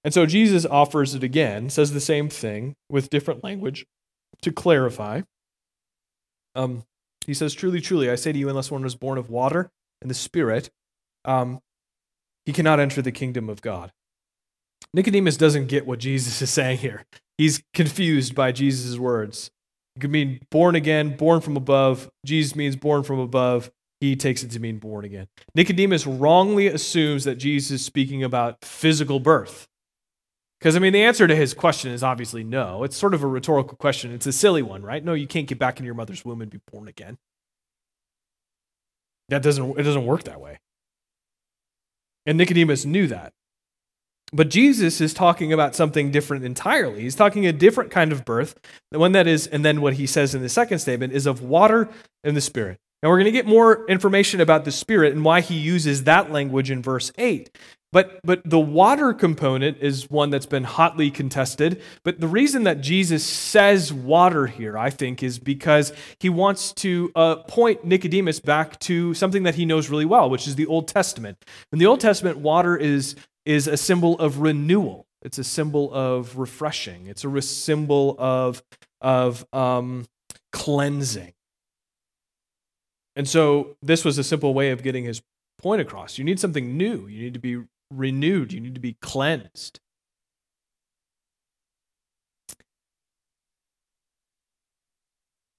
And 0.03 0.15
so 0.15 0.25
Jesus 0.25 0.65
offers 0.65 1.13
it 1.13 1.21
again, 1.21 1.69
says 1.69 1.93
the 1.93 2.01
same 2.01 2.27
thing 2.27 2.73
with 2.89 3.11
different 3.11 3.43
language 3.43 3.85
to 4.41 4.51
clarify. 4.51 5.21
Um, 6.55 6.85
he 7.27 7.35
says, 7.35 7.53
Truly, 7.53 7.81
truly, 7.81 8.09
I 8.09 8.15
say 8.15 8.31
to 8.31 8.39
you, 8.39 8.49
unless 8.49 8.71
one 8.71 8.81
was 8.81 8.95
born 8.95 9.19
of 9.19 9.29
water 9.29 9.69
and 10.01 10.09
the 10.09 10.15
Spirit, 10.15 10.69
um, 11.23 11.59
he 12.45 12.53
cannot 12.53 12.79
enter 12.79 13.01
the 13.01 13.11
kingdom 13.11 13.49
of 13.49 13.61
God. 13.61 13.91
Nicodemus 14.93 15.37
doesn't 15.37 15.67
get 15.67 15.85
what 15.85 15.99
Jesus 15.99 16.41
is 16.41 16.49
saying 16.49 16.79
here. 16.79 17.05
He's 17.37 17.61
confused 17.73 18.33
by 18.35 18.51
Jesus' 18.51 18.97
words. 18.97 19.51
It 19.95 20.01
could 20.01 20.11
mean 20.11 20.39
born 20.51 20.75
again, 20.75 21.15
born 21.15 21.41
from 21.41 21.57
above. 21.57 22.09
Jesus 22.25 22.55
means 22.55 22.75
born 22.75 23.03
from 23.03 23.19
above. 23.19 23.71
He 24.01 24.15
takes 24.15 24.43
it 24.43 24.51
to 24.51 24.59
mean 24.59 24.77
born 24.77 25.05
again. 25.05 25.27
Nicodemus 25.55 26.05
wrongly 26.05 26.67
assumes 26.67 27.23
that 27.23 27.35
Jesus 27.35 27.71
is 27.71 27.85
speaking 27.85 28.23
about 28.23 28.63
physical 28.63 29.19
birth. 29.19 29.67
Because, 30.59 30.75
I 30.75 30.79
mean, 30.79 30.93
the 30.93 31.03
answer 31.03 31.27
to 31.27 31.35
his 31.35 31.53
question 31.53 31.91
is 31.91 32.03
obviously 32.03 32.43
no. 32.43 32.83
It's 32.83 32.97
sort 32.97 33.13
of 33.13 33.23
a 33.23 33.27
rhetorical 33.27 33.77
question. 33.77 34.11
It's 34.11 34.25
a 34.25 34.33
silly 34.33 34.61
one, 34.61 34.83
right? 34.83 35.03
No, 35.03 35.13
you 35.13 35.27
can't 35.27 35.47
get 35.47 35.59
back 35.59 35.77
into 35.77 35.85
your 35.85 35.95
mother's 35.95 36.25
womb 36.25 36.41
and 36.41 36.51
be 36.51 36.59
born 36.71 36.87
again. 36.87 37.17
That 39.29 39.41
doesn't, 39.41 39.79
it 39.79 39.83
doesn't 39.83 40.05
work 40.05 40.23
that 40.23 40.39
way. 40.39 40.59
And 42.25 42.37
Nicodemus 42.37 42.85
knew 42.85 43.07
that. 43.07 43.33
But 44.33 44.49
Jesus 44.49 44.99
is 44.99 45.13
talking 45.13 45.53
about 45.53 45.75
something 45.75 46.11
different 46.11 46.43
entirely. 46.43 47.01
He's 47.01 47.15
talking 47.15 47.45
a 47.45 47.53
different 47.53 47.91
kind 47.91 48.11
of 48.11 48.25
birth, 48.25 48.59
the 48.91 48.99
one 48.99 49.11
that 49.11 49.27
is, 49.27 49.47
and 49.47 49.63
then 49.63 49.81
what 49.81 49.93
he 49.93 50.07
says 50.07 50.33
in 50.33 50.41
the 50.41 50.49
second 50.49 50.79
statement 50.79 51.13
is 51.13 51.25
of 51.25 51.41
water 51.41 51.89
and 52.23 52.35
the 52.35 52.41
Spirit. 52.41 52.79
Now 53.01 53.09
we're 53.09 53.17
going 53.17 53.25
to 53.25 53.31
get 53.31 53.45
more 53.45 53.85
information 53.87 54.41
about 54.41 54.65
the 54.65 54.71
Spirit 54.71 55.13
and 55.13 55.23
why 55.23 55.41
he 55.41 55.55
uses 55.55 56.05
that 56.05 56.31
language 56.31 56.71
in 56.71 56.81
verse 56.81 57.11
8. 57.17 57.55
But, 57.95 58.19
but 58.25 58.41
the 58.43 58.59
water 58.59 59.13
component 59.13 59.77
is 59.77 60.09
one 60.09 60.29
that's 60.29 60.45
been 60.45 60.65
hotly 60.65 61.09
contested. 61.09 61.81
But 62.03 62.19
the 62.19 62.27
reason 62.27 62.63
that 62.63 62.81
Jesus 62.81 63.25
says 63.25 63.93
water 63.93 64.47
here, 64.47 64.77
I 64.77 64.89
think, 64.89 65.23
is 65.23 65.39
because 65.39 65.93
he 66.19 66.27
wants 66.27 66.73
to 66.73 67.09
uh, 67.15 67.35
point 67.43 67.85
Nicodemus 67.85 68.41
back 68.41 68.79
to 68.81 69.13
something 69.13 69.43
that 69.43 69.55
he 69.55 69.65
knows 69.65 69.89
really 69.89 70.03
well, 70.03 70.29
which 70.29 70.45
is 70.45 70.55
the 70.55 70.65
Old 70.65 70.89
Testament. 70.89 71.37
In 71.71 71.79
the 71.79 71.85
Old 71.85 72.01
Testament, 72.01 72.39
water 72.39 72.75
is, 72.75 73.15
is 73.45 73.65
a 73.65 73.77
symbol 73.77 74.19
of 74.19 74.39
renewal, 74.39 75.07
it's 75.21 75.37
a 75.37 75.43
symbol 75.45 75.93
of 75.93 76.37
refreshing, 76.37 77.07
it's 77.07 77.23
a 77.23 77.41
symbol 77.41 78.17
of, 78.19 78.61
of 78.99 79.45
um, 79.53 80.05
cleansing. 80.51 81.34
And 83.15 83.27
so 83.27 83.77
this 83.81 84.03
was 84.03 84.17
a 84.17 84.23
simple 84.23 84.53
way 84.53 84.71
of 84.71 84.83
getting 84.83 85.05
his 85.05 85.21
point 85.57 85.81
across. 85.81 86.17
You 86.17 86.23
need 86.23 86.39
something 86.39 86.75
new. 86.77 87.07
You 87.07 87.23
need 87.23 87.33
to 87.33 87.39
be 87.39 87.63
renewed, 87.91 88.51
you 88.53 88.59
need 88.59 88.75
to 88.75 88.81
be 88.81 88.97
cleansed. 89.01 89.79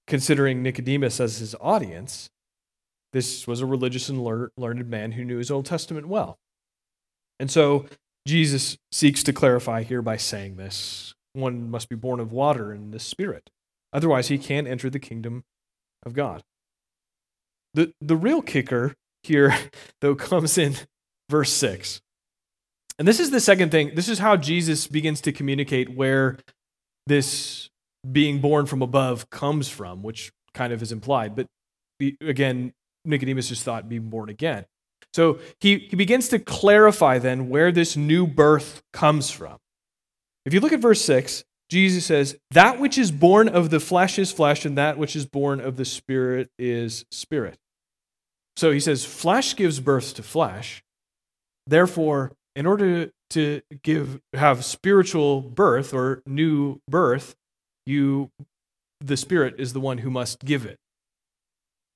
Considering 0.06 0.62
Nicodemus 0.62 1.18
as 1.18 1.38
his 1.38 1.54
audience, 1.60 2.30
this 3.12 3.46
was 3.46 3.60
a 3.60 3.66
religious 3.66 4.08
and 4.08 4.22
learned 4.56 4.88
man 4.88 5.12
who 5.12 5.24
knew 5.24 5.38
his 5.38 5.50
Old 5.50 5.66
Testament 5.66 6.06
well. 6.06 6.38
And 7.40 7.50
so 7.50 7.86
Jesus 8.26 8.78
seeks 8.92 9.22
to 9.24 9.32
clarify 9.32 9.82
here 9.82 10.02
by 10.02 10.16
saying 10.16 10.56
this 10.56 11.14
one 11.32 11.70
must 11.70 11.88
be 11.88 11.96
born 11.96 12.20
of 12.20 12.32
water 12.32 12.72
and 12.72 12.94
the 12.94 13.00
Spirit. 13.00 13.50
Otherwise, 13.92 14.28
he 14.28 14.38
can't 14.38 14.66
enter 14.66 14.88
the 14.88 14.98
kingdom 14.98 15.44
of 16.04 16.14
God. 16.14 16.42
The, 17.76 17.92
the 18.00 18.16
real 18.16 18.40
kicker 18.40 18.94
here, 19.22 19.54
though, 20.00 20.14
comes 20.14 20.58
in 20.58 20.74
verse 21.30 21.52
6. 21.52 22.00
And 22.98 23.06
this 23.06 23.20
is 23.20 23.30
the 23.30 23.40
second 23.40 23.70
thing. 23.70 23.94
This 23.94 24.08
is 24.08 24.18
how 24.18 24.36
Jesus 24.36 24.86
begins 24.86 25.20
to 25.20 25.32
communicate 25.32 25.94
where 25.94 26.38
this 27.06 27.68
being 28.10 28.40
born 28.40 28.64
from 28.64 28.80
above 28.80 29.28
comes 29.28 29.68
from, 29.68 30.02
which 30.02 30.32
kind 30.54 30.72
of 30.72 30.80
is 30.80 30.90
implied. 30.90 31.36
But 31.36 31.46
again, 32.22 32.72
Nicodemus 33.04 33.50
just 33.50 33.62
thought 33.62 33.88
being 33.88 34.08
born 34.08 34.30
again. 34.30 34.64
So 35.12 35.38
he, 35.60 35.78
he 35.90 35.96
begins 35.96 36.28
to 36.28 36.38
clarify 36.38 37.18
then 37.18 37.50
where 37.50 37.70
this 37.70 37.96
new 37.96 38.26
birth 38.26 38.82
comes 38.94 39.30
from. 39.30 39.58
If 40.46 40.54
you 40.54 40.60
look 40.60 40.72
at 40.72 40.80
verse 40.80 41.02
6, 41.02 41.44
Jesus 41.68 42.06
says, 42.06 42.36
That 42.52 42.78
which 42.78 42.96
is 42.96 43.10
born 43.10 43.48
of 43.48 43.70
the 43.70 43.80
flesh 43.80 44.18
is 44.18 44.32
flesh, 44.32 44.64
and 44.64 44.78
that 44.78 44.96
which 44.96 45.16
is 45.16 45.26
born 45.26 45.60
of 45.60 45.76
the 45.76 45.84
spirit 45.84 46.50
is 46.58 47.04
spirit. 47.10 47.58
So 48.56 48.70
he 48.70 48.80
says, 48.80 49.04
Flesh 49.04 49.54
gives 49.56 49.80
birth 49.80 50.14
to 50.14 50.22
flesh. 50.22 50.82
Therefore, 51.66 52.32
in 52.54 52.66
order 52.66 53.10
to 53.30 53.60
give 53.82 54.20
have 54.32 54.64
spiritual 54.64 55.40
birth 55.42 55.92
or 55.92 56.22
new 56.26 56.80
birth, 56.88 57.34
you 57.84 58.30
the 59.00 59.16
spirit 59.16 59.56
is 59.58 59.72
the 59.72 59.80
one 59.80 59.98
who 59.98 60.10
must 60.10 60.44
give 60.44 60.64
it. 60.64 60.78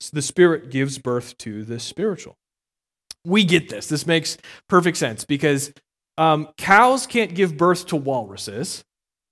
So 0.00 0.10
the 0.12 0.22
spirit 0.22 0.70
gives 0.70 0.98
birth 0.98 1.36
to 1.38 1.64
the 1.64 1.78
spiritual. 1.78 2.36
We 3.24 3.44
get 3.44 3.68
this. 3.68 3.86
This 3.86 4.06
makes 4.06 4.38
perfect 4.68 4.96
sense 4.96 5.24
because 5.24 5.72
um, 6.18 6.48
cows 6.56 7.06
can't 7.06 7.34
give 7.34 7.56
birth 7.56 7.86
to 7.86 7.96
walruses, 7.96 8.82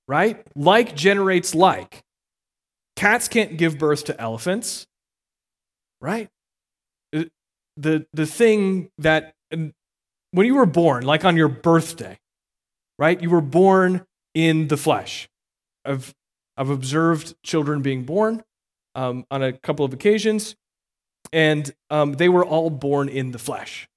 right? 0.07 0.47
Like 0.55 0.95
generates 0.95 1.55
like. 1.55 2.01
Cats 2.97 3.29
can't 3.29 3.57
give 3.57 3.79
birth 3.79 4.05
to 4.07 4.21
elephants, 4.21 4.87
right? 6.01 6.29
The, 7.79 8.07
the 8.13 8.27
thing 8.27 8.91
that 8.99 9.35
when 9.51 10.47
you 10.47 10.57
were 10.57 10.67
born, 10.67 11.05
like 11.05 11.25
on 11.25 11.37
your 11.37 11.49
birthday, 11.49 12.19
right? 12.99 13.21
You 13.23 13.31
were 13.31 13.41
born 13.41 14.05
in 14.35 14.69
the 14.69 14.77
flesh. 14.77 15.29
I've, 15.85 16.15
I've 16.57 16.71
observed 16.71 17.35
children 17.43 17.83
being 17.83 18.05
born 18.05 18.43
um, 18.95 19.25
on 19.31 19.43
a 19.43 19.53
couple 19.53 19.85
of 19.85 19.93
occasions, 19.93 20.57
and 21.33 21.73
um, 21.89 22.15
they 22.15 22.29
were 22.29 22.45
all 22.45 22.71
born 22.71 23.09
in 23.09 23.31
the 23.31 23.39
flesh. 23.39 23.89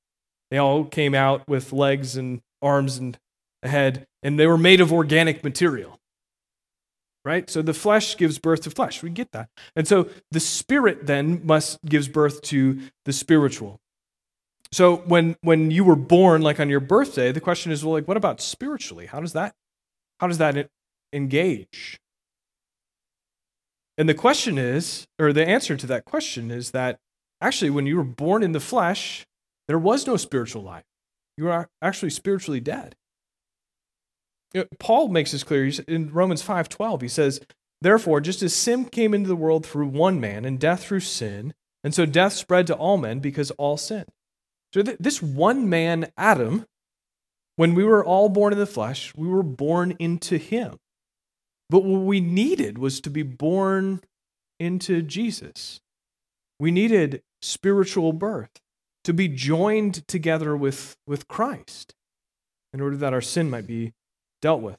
They 0.52 0.58
all 0.58 0.86
came 0.86 1.15
out 1.15 1.48
with 1.48 1.74
legs 1.74 2.15
and 2.15 2.41
arms 2.62 2.98
and 2.98 3.17
a 3.63 3.70
head, 3.70 4.06
and 4.22 4.39
they 4.39 4.48
were 4.48 4.58
made 4.58 4.82
of 4.82 4.94
organic 4.94 5.44
material. 5.44 6.00
Right? 7.23 7.49
So 7.49 7.62
the 7.62 7.73
flesh 7.73 8.17
gives 8.17 8.39
birth 8.39 8.62
to 8.62 8.71
flesh. 8.71 9.03
We 9.03 9.12
get 9.12 9.31
that. 9.31 9.49
And 9.75 9.88
so 9.88 10.10
the 10.31 10.39
spirit 10.39 11.05
then 11.05 11.45
must 11.45 11.84
gives 11.86 12.07
birth 12.07 12.41
to 12.43 12.79
the 13.05 13.13
spiritual. 13.13 13.79
So 14.71 14.97
when 14.97 15.36
when 15.41 15.69
you 15.69 15.84
were 15.84 15.95
born 15.95 16.41
like 16.41 16.60
on 16.60 16.69
your 16.69 16.79
birthday, 16.79 17.31
the 17.31 17.41
question 17.41 17.71
is 17.71 17.84
well 17.84 17.93
like 17.93 18.07
what 18.07 18.17
about 18.17 18.41
spiritually? 18.41 19.05
How 19.05 19.19
does 19.19 19.34
that 19.34 19.53
how 20.19 20.27
does 20.27 20.39
that 20.39 20.69
engage? 21.13 21.99
And 23.97 24.10
the 24.10 24.13
question 24.15 24.57
is 24.57 25.05
or 25.19 25.34
the 25.34 25.47
answer 25.47 25.75
to 25.75 25.88
that 25.88 26.05
question 26.05 26.49
is 26.49 26.71
that 26.71 26.99
actually 27.39 27.69
when 27.69 27.86
you 27.86 27.97
were 27.97 28.03
born 28.03 28.41
in 28.41 28.53
the 28.53 28.60
flesh, 28.60 29.27
there 29.67 29.79
was 29.79 30.07
no 30.07 30.17
spiritual 30.17 30.63
life. 30.63 30.86
You 31.38 31.45
were 31.45 31.67
actually 31.81 32.10
spiritually 32.10 32.60
dead. 32.60 32.95
Know, 34.54 34.66
Paul 34.80 35.10
makes 35.10 35.32
this 35.32 35.44
clear 35.44 35.72
in 35.88 36.12
Romans 36.12 36.42
5:12. 36.42 37.02
He 37.02 37.08
says, 37.08 37.40
"Therefore, 37.82 38.22
just 38.22 38.44
as 38.44 38.54
sin 38.54 38.86
came 38.86 39.14
into 39.14 39.28
the 39.28 39.36
world 39.36 39.66
through 39.66 39.88
one 39.88 40.20
man 40.20 40.46
and 40.46 40.60
death 40.60 40.84
through 40.84 41.00
sin, 41.02 41.54
and 41.84 41.96
so 41.96 42.06
death 42.06 42.34
spread 42.34 42.68
to 42.68 42.76
all 42.76 42.98
men 42.98 43.20
because 43.20 43.52
all 43.52 43.78
sinned." 43.78 44.12
So 44.74 44.82
th- 44.82 44.98
this 45.00 45.22
one 45.22 45.70
man 45.70 46.12
Adam, 46.18 46.66
when 47.56 47.76
we 47.76 47.84
were 47.84 48.04
all 48.04 48.30
born 48.30 48.54
in 48.54 48.60
the 48.60 48.66
flesh, 48.66 49.14
we 49.16 49.28
were 49.28 49.44
born 49.44 49.96
into 50.00 50.38
him. 50.38 50.80
But 51.70 51.84
what 51.84 52.02
we 52.02 52.20
needed 52.20 52.78
was 52.78 53.00
to 53.02 53.10
be 53.10 53.24
born 53.24 54.02
into 54.60 55.02
Jesus. 55.02 55.80
We 56.60 56.72
needed 56.72 57.24
spiritual 57.42 58.14
birth 58.14 58.60
to 59.04 59.14
be 59.14 59.28
joined 59.28 60.08
together 60.08 60.56
with, 60.56 60.98
with 61.08 61.28
Christ 61.28 61.96
in 62.74 62.82
order 62.82 62.98
that 62.98 63.14
our 63.14 63.22
sin 63.22 63.50
might 63.50 63.68
be 63.68 63.94
dealt 64.41 64.62
with. 64.62 64.77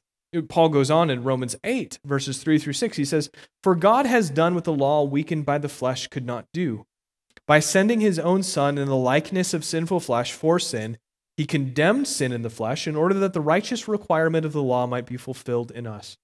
Paul 0.49 0.71
goes 0.71 0.91
on 0.91 1.11
in 1.11 1.25
Romans 1.25 1.57
8, 1.63 1.99
verses 2.05 2.39
3 2.39 2.59
through 2.59 2.73
6. 2.73 2.97
He 2.97 3.05
says, 3.05 3.31
For 3.63 3.75
God 3.75 4.07
has 4.07 4.31
done 4.31 4.55
what 4.55 4.65
the 4.65 4.73
law 4.73 5.05
weakened 5.05 5.45
by 5.45 5.59
the 5.59 5.69
flesh 5.69 6.07
could 6.07 6.25
not 6.25 6.47
do. 6.53 6.87
By 7.47 7.61
sending 7.61 8.01
his 8.01 8.19
own 8.19 8.43
Son 8.43 8.79
in 8.79 8.89
the 8.89 8.97
likeness 8.97 9.53
of 9.53 9.65
sinful 9.65 10.01
flesh 10.01 10.33
for 10.33 10.59
sin, 10.59 10.97
he 11.37 11.45
condemned 11.45 12.09
sin 12.09 12.33
in 12.33 12.43
the 12.43 12.51
flesh 12.51 12.87
in 12.87 12.97
order 12.97 13.15
that 13.15 13.35
the 13.35 13.41
righteous 13.41 13.89
requirement 13.89 14.47
of 14.47 14.53
the 14.53 14.63
law 14.63 14.87
might 14.87 15.07
be 15.07 15.17
fulfilled 15.17 15.71
in 15.71 15.87
us, 15.87 16.17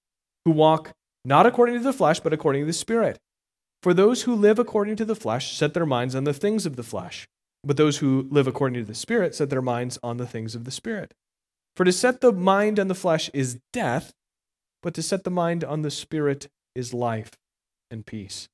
who 0.45 0.51
walk 0.51 0.93
not 1.23 1.45
according 1.45 1.75
to 1.75 1.83
the 1.83 1.93
flesh, 1.93 2.19
but 2.19 2.33
according 2.33 2.63
to 2.63 2.67
the 2.67 2.73
Spirit. 2.73 3.19
For 3.83 3.93
those 3.93 4.23
who 4.23 4.33
live 4.33 4.57
according 4.57 4.95
to 4.97 5.05
the 5.05 5.15
flesh 5.15 5.55
set 5.55 5.73
their 5.73 5.85
minds 5.85 6.15
on 6.15 6.23
the 6.23 6.33
things 6.33 6.65
of 6.65 6.75
the 6.75 6.83
flesh 6.83 7.27
but 7.63 7.77
those 7.77 7.97
who 7.97 8.27
live 8.29 8.47
according 8.47 8.81
to 8.81 8.87
the 8.87 8.95
Spirit 8.95 9.35
set 9.35 9.49
their 9.49 9.61
minds 9.61 9.99
on 10.01 10.17
the 10.17 10.27
things 10.27 10.55
of 10.55 10.63
the 10.63 10.71
Spirit. 10.71 11.13
For 11.75 11.85
to 11.85 11.91
set 11.91 12.21
the 12.21 12.31
mind 12.31 12.79
on 12.79 12.87
the 12.87 12.95
flesh 12.95 13.29
is 13.33 13.59
death, 13.71 14.13
but 14.81 14.93
to 14.95 15.01
set 15.01 15.23
the 15.23 15.29
mind 15.29 15.63
on 15.63 15.81
the 15.81 15.91
Spirit 15.91 16.49
is 16.75 16.93
life 16.93 17.37
and 17.89 18.05
peace. 18.05 18.49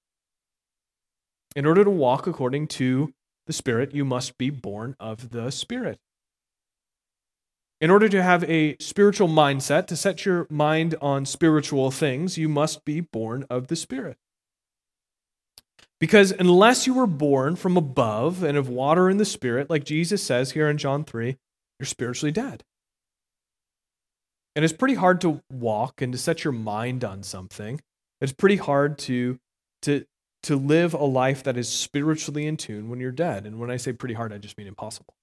In 1.55 1.65
order 1.65 1.83
to 1.83 1.89
walk 1.89 2.27
according 2.27 2.67
to 2.67 3.13
the 3.47 3.53
Spirit, 3.53 3.93
you 3.93 4.05
must 4.05 4.37
be 4.37 4.49
born 4.49 4.95
of 4.99 5.29
the 5.29 5.51
Spirit. 5.51 5.99
In 7.81 7.89
order 7.89 8.07
to 8.09 8.23
have 8.23 8.43
a 8.45 8.77
spiritual 8.79 9.27
mindset, 9.27 9.87
to 9.87 9.95
set 9.95 10.25
your 10.25 10.47
mind 10.49 10.95
on 11.01 11.25
spiritual 11.25 11.91
things, 11.91 12.37
you 12.37 12.47
must 12.47 12.85
be 12.85 13.01
born 13.01 13.45
of 13.49 13.67
the 13.67 13.75
Spirit. 13.75 14.17
Because 15.99 16.31
unless 16.31 16.87
you 16.87 16.93
were 16.93 17.07
born 17.07 17.55
from 17.55 17.77
above 17.77 18.43
and 18.43 18.57
of 18.57 18.69
water 18.69 19.09
and 19.09 19.19
the 19.19 19.25
Spirit, 19.25 19.69
like 19.69 19.85
Jesus 19.85 20.23
says 20.23 20.51
here 20.51 20.69
in 20.69 20.77
John 20.77 21.03
3, 21.03 21.37
you're 21.79 21.85
spiritually 21.85 22.31
dead. 22.31 22.63
And 24.55 24.63
it's 24.63 24.73
pretty 24.73 24.95
hard 24.95 25.19
to 25.21 25.41
walk 25.51 26.01
and 26.01 26.13
to 26.13 26.17
set 26.17 26.43
your 26.43 26.53
mind 26.53 27.03
on 27.03 27.23
something. 27.23 27.81
It's 28.21 28.31
pretty 28.31 28.55
hard 28.55 28.97
to, 28.99 29.39
to, 29.81 30.05
to 30.43 30.55
live 30.55 30.93
a 30.93 31.03
life 31.03 31.43
that 31.43 31.57
is 31.57 31.67
spiritually 31.67 32.47
in 32.47 32.55
tune 32.55 32.89
when 32.89 32.99
you're 32.99 33.11
dead. 33.11 33.45
And 33.45 33.59
when 33.59 33.69
I 33.69 33.77
say 33.77 33.91
pretty 33.91 34.15
hard, 34.15 34.31
I 34.31 34.37
just 34.37 34.57
mean 34.57 34.67
impossible. 34.67 35.15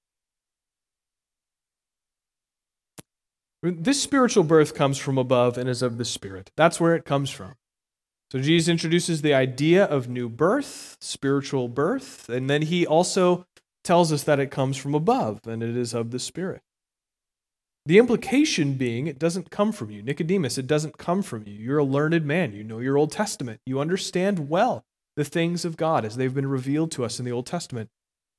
This 3.63 4.03
spiritual 4.03 4.43
birth 4.43 4.75
comes 4.75 4.99
from 4.99 5.17
above 5.17 5.57
and 5.57 5.69
is 5.69 5.83
of 5.83 5.97
the 5.97 6.05
Spirit. 6.05 6.51
That's 6.57 6.81
where 6.81 6.97
it 6.97 7.05
comes 7.05 7.31
from. 7.31 7.55
So 8.33 8.41
Jesus 8.41 8.69
introduces 8.69 9.23
the 9.23 9.35
idea 9.35 9.85
of 9.85 10.09
new 10.09 10.29
birth, 10.29 10.97
spiritual 11.01 11.69
birth, 11.69 12.29
and 12.29 12.51
then 12.51 12.63
he 12.63 12.87
also 12.87 13.47
tells 13.85 14.13
us 14.13 14.25
that 14.25 14.41
it 14.41 14.51
comes 14.51 14.77
from 14.77 14.95
above 14.95 15.41
and 15.47 15.63
it 15.63 15.77
is 15.77 15.95
of 15.95 16.11
the 16.11 16.19
Spirit. 16.19 16.63
The 17.85 17.99
implication 17.99 18.75
being 18.75 19.09
it 19.09 19.19
doesn't 19.19 19.51
come 19.51 19.73
from 19.73 19.91
you. 19.91 20.03
Nicodemus, 20.03 20.57
it 20.57 20.67
doesn't 20.67 20.99
come 20.99 21.23
from 21.23 21.45
you. 21.47 21.55
You're 21.55 21.79
a 21.79 21.85
learned 21.85 22.25
man. 22.25 22.53
You 22.53 22.63
know 22.63 22.79
your 22.79 22.97
Old 22.97 23.11
Testament. 23.11 23.61
You 23.67 23.81
understand 23.81 24.49
well 24.49 24.85
the 25.17 25.25
things 25.25 25.65
of 25.65 25.77
God 25.77 26.05
as 26.05 26.17
they've 26.17 26.33
been 26.33 26.47
revealed 26.47 26.93
to 26.93 27.05
us 27.05 27.19
in 27.19 27.25
the 27.25 27.33
Old 27.33 27.47
Testament. 27.47 27.91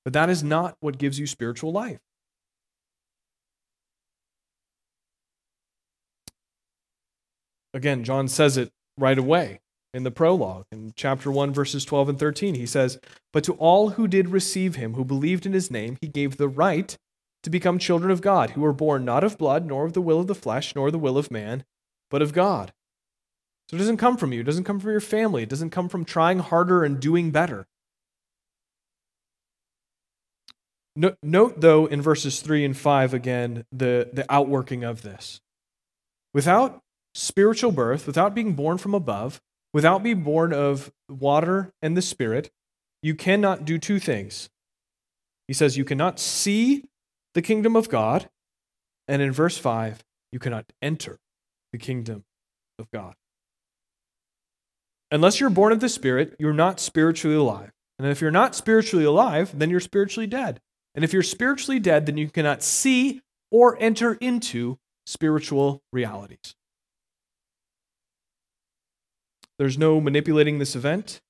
But 0.06 0.14
that 0.14 0.30
is 0.30 0.44
not 0.44 0.76
what 0.80 0.98
gives 0.98 1.20
you 1.20 1.28
spiritual 1.28 1.72
life. 1.72 2.00
Again, 7.74 8.04
John 8.04 8.28
says 8.28 8.56
it 8.56 8.72
right 8.98 9.18
away 9.18 9.60
in 9.94 10.04
the 10.04 10.12
prologue 10.12 10.66
in 10.72 10.94
chapter 10.96 11.32
1 11.32 11.54
verses 11.54 11.86
12 11.86 12.10
and 12.10 12.20
13 12.20 12.56
he 12.56 12.66
says 12.66 13.00
but 13.32 13.44
to 13.44 13.54
all 13.54 13.92
who 13.92 14.08
did 14.08 14.30
receive 14.30 14.76
him 14.76 14.94
who 14.94 15.06
believed 15.06 15.46
in 15.46 15.54
his 15.54 15.70
name 15.70 15.98
he 16.02 16.08
gave 16.08 16.38
the 16.38 16.48
right 16.48 16.98
to 17.44 17.50
become 17.50 17.78
children 17.78 18.12
of 18.12 18.22
god 18.22 18.52
who 18.52 18.62
were 18.62 18.74
born 18.74 19.06
not 19.06 19.24
of 19.24 19.38
blood 19.38 19.66
nor 19.66 19.86
of 19.86 19.94
the 19.94 20.02
will 20.02 20.20
of 20.20 20.28
the 20.28 20.36
flesh 20.36 20.76
nor 20.76 20.90
the 20.90 21.00
will 21.00 21.18
of 21.18 21.32
man 21.32 21.64
but 22.10 22.22
of 22.22 22.34
god. 22.34 22.74
So 23.70 23.76
it 23.76 23.80
doesn't 23.80 23.98
come 23.98 24.18
from 24.18 24.34
you. 24.34 24.42
It 24.42 24.46
doesn't 24.46 24.66
come 24.66 24.80
from 24.80 24.92
your 24.92 25.00
family. 25.00 25.44
It 25.44 25.50
doesn't 25.50 25.70
come 25.70 25.90
from 25.90 26.06
trying 26.06 26.40
harder 26.40 26.84
and 26.84 27.00
doing 27.00 27.32
better. 27.32 27.66
No, 30.96 31.16
note 31.24 31.62
though 31.62 31.88
in 31.88 32.02
verses 32.02 32.42
3 32.42 32.66
and 32.66 32.78
5 32.78 33.14
again 33.14 33.66
the, 33.72 34.10
the 34.14 34.26
outworking 34.30 34.84
of 34.84 35.02
this. 35.02 35.42
Without 36.34 36.82
spiritual 37.16 37.72
birth 37.72 38.06
without 38.06 38.36
being 38.36 38.54
born 38.54 38.78
from 38.78 38.94
above 38.94 39.42
Without 39.74 40.04
being 40.04 40.22
born 40.22 40.54
of 40.54 40.92
water 41.10 41.74
and 41.82 41.98
the 41.98 42.02
Spirit, 42.02 42.52
you 43.02 43.16
cannot 43.16 43.66
do 43.66 43.80
two 43.80 44.00
things. 44.00 44.50
He 45.48 45.54
says, 45.54 45.78
You 45.78 45.84
cannot 45.84 46.20
see 46.20 46.86
the 47.34 47.42
kingdom 47.42 47.76
of 47.76 47.90
God. 47.90 48.30
And 49.08 49.22
in 49.22 49.32
verse 49.32 49.58
5, 49.58 50.04
you 50.32 50.40
cannot 50.40 50.66
enter 50.82 51.20
the 51.72 51.78
kingdom 51.78 52.24
of 52.80 52.90
God. 52.92 53.16
Unless 55.12 55.40
you're 55.40 55.50
born 55.50 55.72
of 55.72 55.80
the 55.80 55.90
Spirit, 55.90 56.36
you're 56.40 56.54
not 56.54 56.80
spiritually 56.80 57.36
alive. 57.36 57.72
And 58.00 58.08
if 58.08 58.22
you're 58.22 58.32
not 58.32 58.56
spiritually 58.56 59.06
alive, 59.06 59.58
then 59.58 59.70
you're 59.70 59.80
spiritually 59.80 60.28
dead. 60.28 60.60
And 60.96 61.04
if 61.04 61.14
you're 61.14 61.24
spiritually 61.24 61.80
dead, 61.80 62.06
then 62.06 62.18
you 62.18 62.30
cannot 62.30 62.64
see 62.64 63.22
or 63.52 63.78
enter 63.80 64.16
into 64.16 64.80
spiritual 65.06 65.84
realities. 65.92 66.56
There's 69.60 69.78
no 69.78 70.02
manipulating 70.02 70.58
this 70.60 70.76
event. 70.76 71.22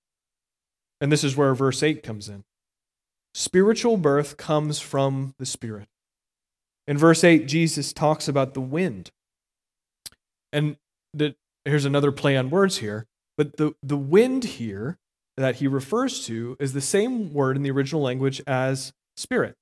And 1.01 1.11
this 1.11 1.23
is 1.23 1.35
where 1.35 1.53
verse 1.53 1.83
8 1.83 2.01
comes 2.03 2.29
in. 2.29 2.45
Spiritual 3.33 3.97
birth 3.97 4.37
comes 4.37 4.79
from 4.79 5.33
the 5.37 5.45
Spirit. 5.45 5.89
In 6.87 6.97
verse 6.97 7.23
8, 7.23 7.47
Jesus 7.47 7.93
talks 7.93 8.27
about 8.27 8.53
the 8.53 8.61
wind. 8.61 9.11
And 10.51 10.77
the, 11.13 11.35
here's 11.65 11.85
another 11.85 12.11
play 12.11 12.35
on 12.35 12.49
words 12.49 12.77
here. 12.77 13.05
But 13.37 13.57
the, 13.57 13.73
the 13.81 13.97
wind 13.97 14.43
here 14.43 14.97
that 15.37 15.55
he 15.55 15.67
refers 15.67 16.25
to 16.27 16.55
is 16.59 16.73
the 16.73 16.81
same 16.81 17.33
word 17.33 17.55
in 17.55 17.63
the 17.63 17.71
original 17.71 18.01
language 18.01 18.41
as 18.45 18.93
spirit. 19.17 19.55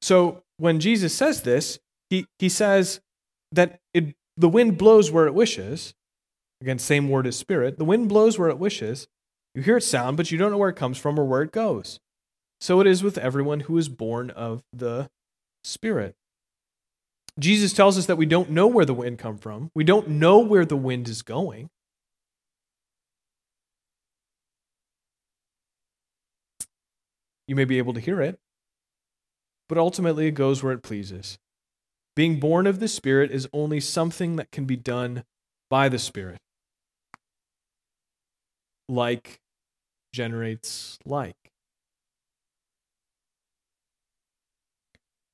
So 0.00 0.42
when 0.56 0.80
Jesus 0.80 1.14
says 1.14 1.42
this, 1.42 1.78
he, 2.10 2.26
he 2.38 2.48
says 2.48 3.00
that 3.52 3.80
it, 3.92 4.14
the 4.36 4.48
wind 4.48 4.76
blows 4.78 5.10
where 5.10 5.26
it 5.26 5.34
wishes, 5.34 5.94
Again, 6.64 6.78
same 6.78 7.10
word 7.10 7.26
as 7.26 7.36
spirit. 7.36 7.76
The 7.76 7.84
wind 7.84 8.08
blows 8.08 8.38
where 8.38 8.48
it 8.48 8.58
wishes. 8.58 9.06
You 9.54 9.60
hear 9.60 9.76
its 9.76 9.86
sound, 9.86 10.16
but 10.16 10.30
you 10.30 10.38
don't 10.38 10.50
know 10.50 10.56
where 10.56 10.70
it 10.70 10.76
comes 10.76 10.96
from 10.96 11.20
or 11.20 11.24
where 11.26 11.42
it 11.42 11.52
goes. 11.52 12.00
So 12.58 12.80
it 12.80 12.86
is 12.86 13.02
with 13.02 13.18
everyone 13.18 13.60
who 13.60 13.76
is 13.76 13.90
born 13.90 14.30
of 14.30 14.62
the 14.72 15.10
Spirit. 15.64 16.14
Jesus 17.38 17.72
tells 17.72 17.98
us 17.98 18.06
that 18.06 18.16
we 18.16 18.26
don't 18.26 18.50
know 18.50 18.66
where 18.66 18.84
the 18.84 18.94
wind 18.94 19.18
come 19.18 19.38
from. 19.38 19.70
We 19.74 19.82
don't 19.82 20.08
know 20.08 20.38
where 20.38 20.64
the 20.64 20.76
wind 20.76 21.08
is 21.08 21.22
going. 21.22 21.70
You 27.48 27.56
may 27.56 27.64
be 27.64 27.78
able 27.78 27.92
to 27.94 28.00
hear 28.00 28.20
it, 28.20 28.38
but 29.68 29.76
ultimately 29.76 30.26
it 30.26 30.32
goes 30.32 30.62
where 30.62 30.72
it 30.72 30.82
pleases. 30.82 31.38
Being 32.16 32.38
born 32.38 32.66
of 32.66 32.78
the 32.78 32.88
Spirit 32.88 33.32
is 33.32 33.48
only 33.52 33.80
something 33.80 34.36
that 34.36 34.52
can 34.52 34.64
be 34.64 34.76
done 34.76 35.24
by 35.68 35.88
the 35.88 35.98
Spirit 35.98 36.38
like 38.88 39.40
generates 40.12 40.98
like. 41.04 41.43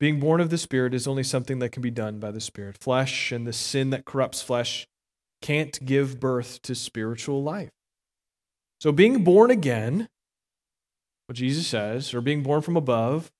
Being 0.00 0.18
born 0.18 0.40
of 0.40 0.48
the 0.48 0.58
Spirit 0.58 0.94
is 0.94 1.06
only 1.06 1.22
something 1.22 1.58
that 1.58 1.72
can 1.72 1.82
be 1.82 1.90
done 1.90 2.18
by 2.18 2.30
the 2.30 2.40
Spirit. 2.40 2.78
Flesh 2.80 3.30
and 3.30 3.46
the 3.46 3.52
sin 3.52 3.90
that 3.90 4.06
corrupts 4.06 4.40
flesh 4.40 4.86
can't 5.42 5.78
give 5.84 6.18
birth 6.18 6.62
to 6.62 6.74
spiritual 6.74 7.42
life. 7.42 7.70
So, 8.80 8.92
being 8.92 9.22
born 9.22 9.50
again, 9.50 10.08
what 11.26 11.36
Jesus 11.36 11.66
says, 11.66 12.14
or 12.14 12.22
being 12.22 12.42
born 12.42 12.62
from 12.62 12.78
above, 12.78 13.30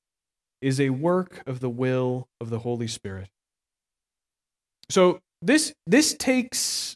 is 0.60 0.78
a 0.78 0.90
work 0.90 1.42
of 1.46 1.60
the 1.60 1.70
will 1.70 2.28
of 2.42 2.50
the 2.50 2.58
Holy 2.58 2.86
Spirit. 2.86 3.30
So, 4.90 5.20
this, 5.40 5.72
this 5.86 6.12
takes, 6.12 6.94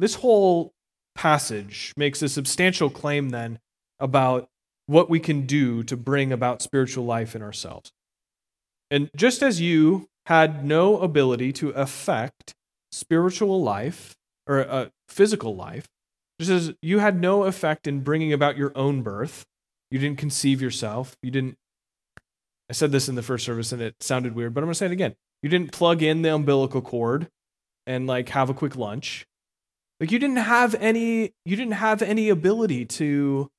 this 0.00 0.16
whole 0.16 0.72
passage 1.14 1.92
makes 1.96 2.20
a 2.20 2.28
substantial 2.28 2.90
claim 2.90 3.28
then 3.28 3.60
about 4.00 4.48
what 4.86 5.08
we 5.08 5.20
can 5.20 5.46
do 5.46 5.84
to 5.84 5.96
bring 5.96 6.32
about 6.32 6.62
spiritual 6.62 7.04
life 7.04 7.36
in 7.36 7.42
ourselves. 7.42 7.92
And 8.94 9.10
just 9.16 9.42
as 9.42 9.60
you 9.60 10.06
had 10.26 10.64
no 10.64 10.98
ability 10.98 11.52
to 11.54 11.70
affect 11.70 12.54
spiritual 12.92 13.60
life 13.60 14.14
or 14.46 14.60
uh, 14.60 14.86
physical 15.08 15.56
life, 15.56 15.88
just 16.40 16.52
as 16.52 16.74
you 16.80 17.00
had 17.00 17.20
no 17.20 17.42
effect 17.42 17.88
in 17.88 18.02
bringing 18.02 18.32
about 18.32 18.56
your 18.56 18.70
own 18.76 19.02
birth, 19.02 19.44
you 19.90 19.98
didn't 19.98 20.18
conceive 20.18 20.62
yourself, 20.62 21.16
you 21.24 21.32
didn't. 21.32 21.56
I 22.70 22.72
said 22.72 22.92
this 22.92 23.08
in 23.08 23.16
the 23.16 23.22
first 23.22 23.44
service 23.44 23.72
and 23.72 23.82
it 23.82 23.96
sounded 24.00 24.36
weird, 24.36 24.54
but 24.54 24.60
I'm 24.60 24.66
going 24.66 24.74
to 24.74 24.78
say 24.78 24.86
it 24.86 24.92
again. 24.92 25.16
You 25.42 25.48
didn't 25.48 25.72
plug 25.72 26.00
in 26.00 26.22
the 26.22 26.32
umbilical 26.32 26.80
cord 26.80 27.26
and 27.88 28.06
like 28.06 28.28
have 28.28 28.48
a 28.48 28.54
quick 28.54 28.76
lunch. 28.76 29.26
Like 29.98 30.12
you 30.12 30.20
didn't 30.20 30.36
have 30.36 30.76
any 30.76 31.32
you 31.44 31.56
didn't 31.56 31.72
have 31.72 32.00
any 32.00 32.28
ability 32.28 32.84
to 32.84 33.50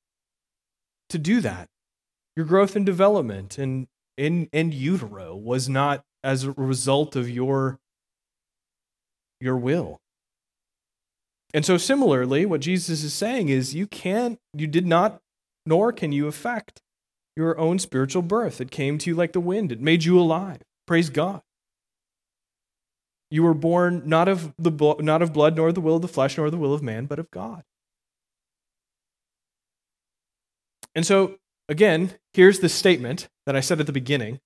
to 1.09 1.17
do 1.17 1.41
that. 1.41 1.67
Your 2.37 2.45
growth 2.45 2.77
and 2.77 2.85
development 2.85 3.57
and 3.57 3.87
in 4.17 4.49
in 4.51 4.71
utero 4.71 5.35
was 5.35 5.67
not 5.69 6.03
as 6.23 6.43
a 6.43 6.51
result 6.51 7.15
of 7.15 7.29
your 7.29 7.79
your 9.39 9.57
will. 9.57 9.99
And 11.53 11.65
so 11.65 11.77
similarly, 11.77 12.45
what 12.45 12.61
Jesus 12.61 13.03
is 13.03 13.13
saying 13.13 13.49
is 13.49 13.75
you 13.75 13.87
can't 13.87 14.39
you 14.53 14.67
did 14.67 14.85
not 14.85 15.21
nor 15.65 15.91
can 15.91 16.11
you 16.11 16.27
affect 16.27 16.81
your 17.35 17.57
own 17.57 17.79
spiritual 17.79 18.21
birth. 18.21 18.61
It 18.61 18.71
came 18.71 18.97
to 18.99 19.09
you 19.09 19.15
like 19.15 19.33
the 19.33 19.39
wind. 19.39 19.71
It 19.71 19.81
made 19.81 20.03
you 20.03 20.19
alive. 20.19 20.61
Praise 20.85 21.09
God. 21.09 21.41
You 23.29 23.43
were 23.43 23.53
born 23.53 24.03
not 24.05 24.27
of 24.27 24.53
the 24.57 24.95
not 24.99 25.21
of 25.21 25.33
blood 25.33 25.55
nor 25.55 25.71
the 25.71 25.81
will 25.81 25.97
of 25.97 26.01
the 26.01 26.07
flesh 26.07 26.37
nor 26.37 26.49
the 26.49 26.57
will 26.57 26.73
of 26.73 26.83
man, 26.83 27.05
but 27.05 27.19
of 27.19 27.31
God. 27.31 27.63
And 30.93 31.05
so 31.05 31.35
again, 31.69 32.13
here's 32.33 32.59
the 32.59 32.69
statement 32.69 33.27
that 33.45 33.55
I 33.55 33.59
said 33.59 33.79
at 33.79 33.85
the 33.85 33.91
beginning 33.91 34.39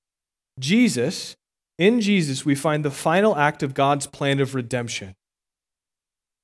Jesus, 0.59 1.35
in 1.77 2.01
Jesus, 2.01 2.45
we 2.45 2.55
find 2.55 2.83
the 2.83 2.91
final 2.91 3.35
act 3.35 3.63
of 3.63 3.73
God's 3.73 4.07
plan 4.07 4.39
of 4.39 4.55
redemption. 4.55 5.15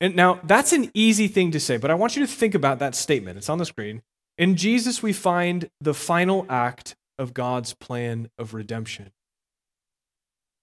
And 0.02 0.16
now 0.16 0.40
that's 0.44 0.74
an 0.74 0.92
easy 0.94 1.28
thing 1.28 1.52
to 1.52 1.60
say, 1.60 1.78
but 1.78 1.92
I 1.92 1.96
want 1.96 2.16
you 2.16 2.26
to 2.26 2.32
think 2.32 2.54
about 2.54 2.80
that 2.80 2.96
statement. 2.96 3.38
It's 3.38 3.50
on 3.50 3.58
the 3.58 3.66
screen. 3.66 4.02
In 4.38 4.56
Jesus, 4.56 5.02
we 5.02 5.14
find 5.14 5.70
the 5.80 5.94
final 5.94 6.46
act 6.50 6.96
of 7.18 7.34
God's 7.34 7.74
plan 7.74 8.30
of 8.38 8.54
redemption. 8.54 9.12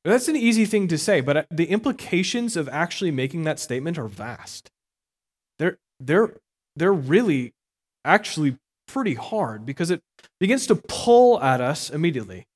That's 0.05 0.29
an 0.29 0.37
easy 0.37 0.65
thing 0.67 0.89
to 0.89 0.99
say, 0.99 1.21
but 1.21 1.47
the 1.51 1.67
implications 1.67 2.57
of 2.57 2.69
actually 2.69 3.11
making 3.11 3.45
that 3.45 3.61
statement 3.61 3.99
are 3.99 4.09
vast. 4.09 4.71
They're, 5.59 5.79
they're, 6.01 6.37
they're 6.77 6.93
really 6.93 7.55
actually 8.05 8.59
pretty 8.93 9.15
hard 9.15 9.65
because 9.65 9.91
it 9.91 10.03
begins 10.39 10.67
to 10.67 10.75
pull 10.75 11.41
at 11.41 11.61
us 11.61 11.91
immediately. 11.91 12.47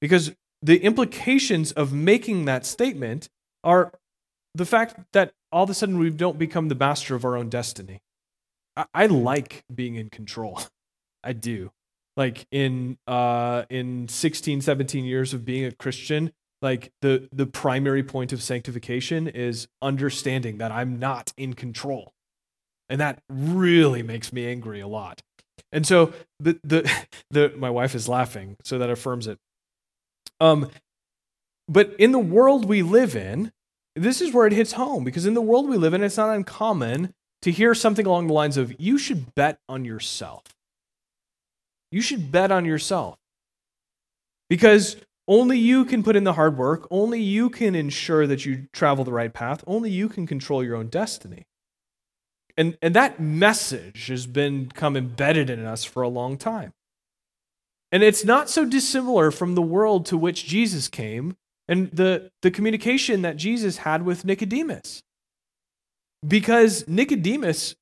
Because 0.00 0.34
the 0.60 0.78
implications 0.82 1.72
of 1.72 1.92
making 1.92 2.44
that 2.44 2.66
statement 2.66 3.28
are 3.62 3.92
the 4.54 4.66
fact 4.66 4.96
that 5.12 5.32
all 5.50 5.64
of 5.64 5.70
a 5.70 5.74
sudden 5.74 5.98
we 5.98 6.10
don't 6.10 6.38
become 6.38 6.68
the 6.68 6.74
master 6.74 7.14
of 7.14 7.24
our 7.24 7.36
own 7.36 7.48
destiny. 7.48 8.00
I, 8.76 8.84
I 8.94 9.06
like 9.06 9.64
being 9.74 9.94
in 9.96 10.10
control. 10.10 10.60
I 11.24 11.32
do. 11.32 11.70
Like 12.16 12.46
in 12.52 12.98
uh 13.06 13.64
in 13.70 14.06
16, 14.08 14.60
17 14.60 15.04
years 15.04 15.34
of 15.34 15.44
being 15.44 15.64
a 15.64 15.72
Christian, 15.72 16.32
like 16.62 16.92
the 17.00 17.28
the 17.32 17.46
primary 17.46 18.04
point 18.04 18.32
of 18.32 18.42
sanctification 18.42 19.26
is 19.26 19.66
understanding 19.82 20.58
that 20.58 20.70
I'm 20.70 20.98
not 20.98 21.32
in 21.36 21.54
control. 21.54 22.12
And 22.88 23.00
that 23.00 23.22
really 23.28 24.02
makes 24.02 24.32
me 24.32 24.46
angry 24.46 24.80
a 24.80 24.86
lot. 24.86 25.22
And 25.72 25.86
so 25.86 26.12
the 26.40 26.58
the 26.62 26.90
the 27.30 27.52
my 27.56 27.70
wife 27.70 27.94
is 27.94 28.08
laughing, 28.08 28.56
so 28.64 28.78
that 28.78 28.90
affirms 28.90 29.26
it. 29.26 29.38
Um, 30.40 30.70
but 31.68 31.94
in 31.98 32.12
the 32.12 32.18
world 32.18 32.66
we 32.66 32.82
live 32.82 33.16
in, 33.16 33.52
this 33.96 34.20
is 34.20 34.32
where 34.32 34.46
it 34.46 34.52
hits 34.52 34.72
home 34.72 35.04
because 35.04 35.26
in 35.26 35.34
the 35.34 35.40
world 35.40 35.68
we 35.68 35.76
live 35.76 35.94
in, 35.94 36.02
it's 36.02 36.16
not 36.16 36.34
uncommon 36.34 37.14
to 37.42 37.50
hear 37.50 37.74
something 37.74 38.06
along 38.06 38.26
the 38.26 38.34
lines 38.34 38.56
of 38.56 38.78
"You 38.80 38.98
should 38.98 39.34
bet 39.34 39.58
on 39.68 39.84
yourself." 39.84 40.42
You 41.90 42.00
should 42.00 42.32
bet 42.32 42.50
on 42.50 42.64
yourself 42.64 43.18
because 44.50 44.96
only 45.26 45.58
you 45.58 45.84
can 45.84 46.02
put 46.02 46.16
in 46.16 46.24
the 46.24 46.32
hard 46.34 46.58
work. 46.58 46.86
Only 46.90 47.20
you 47.20 47.48
can 47.48 47.74
ensure 47.74 48.26
that 48.26 48.44
you 48.44 48.66
travel 48.72 49.04
the 49.04 49.12
right 49.12 49.32
path. 49.32 49.64
Only 49.66 49.90
you 49.90 50.08
can 50.08 50.26
control 50.26 50.62
your 50.62 50.76
own 50.76 50.88
destiny. 50.88 51.46
And, 52.56 52.78
and 52.80 52.94
that 52.94 53.18
message 53.18 54.06
has 54.06 54.26
been 54.26 54.68
come 54.68 54.96
embedded 54.96 55.50
in 55.50 55.64
us 55.64 55.84
for 55.84 56.02
a 56.02 56.08
long 56.08 56.36
time. 56.36 56.72
And 57.90 58.02
it's 58.02 58.24
not 58.24 58.50
so 58.50 58.64
dissimilar 58.64 59.30
from 59.30 59.54
the 59.54 59.62
world 59.62 60.06
to 60.06 60.16
which 60.16 60.46
Jesus 60.46 60.88
came 60.88 61.36
and 61.68 61.90
the, 61.90 62.30
the 62.42 62.50
communication 62.50 63.22
that 63.22 63.36
Jesus 63.36 63.78
had 63.78 64.04
with 64.04 64.24
Nicodemus. 64.24 65.02
Because 66.26 66.86
Nicodemus, 66.88 67.74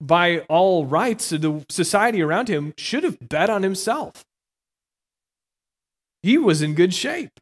by 0.00 0.40
all 0.48 0.86
rights 0.86 1.30
the 1.30 1.64
society 1.68 2.22
around 2.22 2.48
him, 2.48 2.74
should 2.76 3.04
have 3.04 3.18
bet 3.20 3.50
on 3.50 3.62
himself. 3.62 4.24
He 6.22 6.38
was 6.38 6.62
in 6.62 6.74
good 6.74 6.94
shape. 6.94 7.38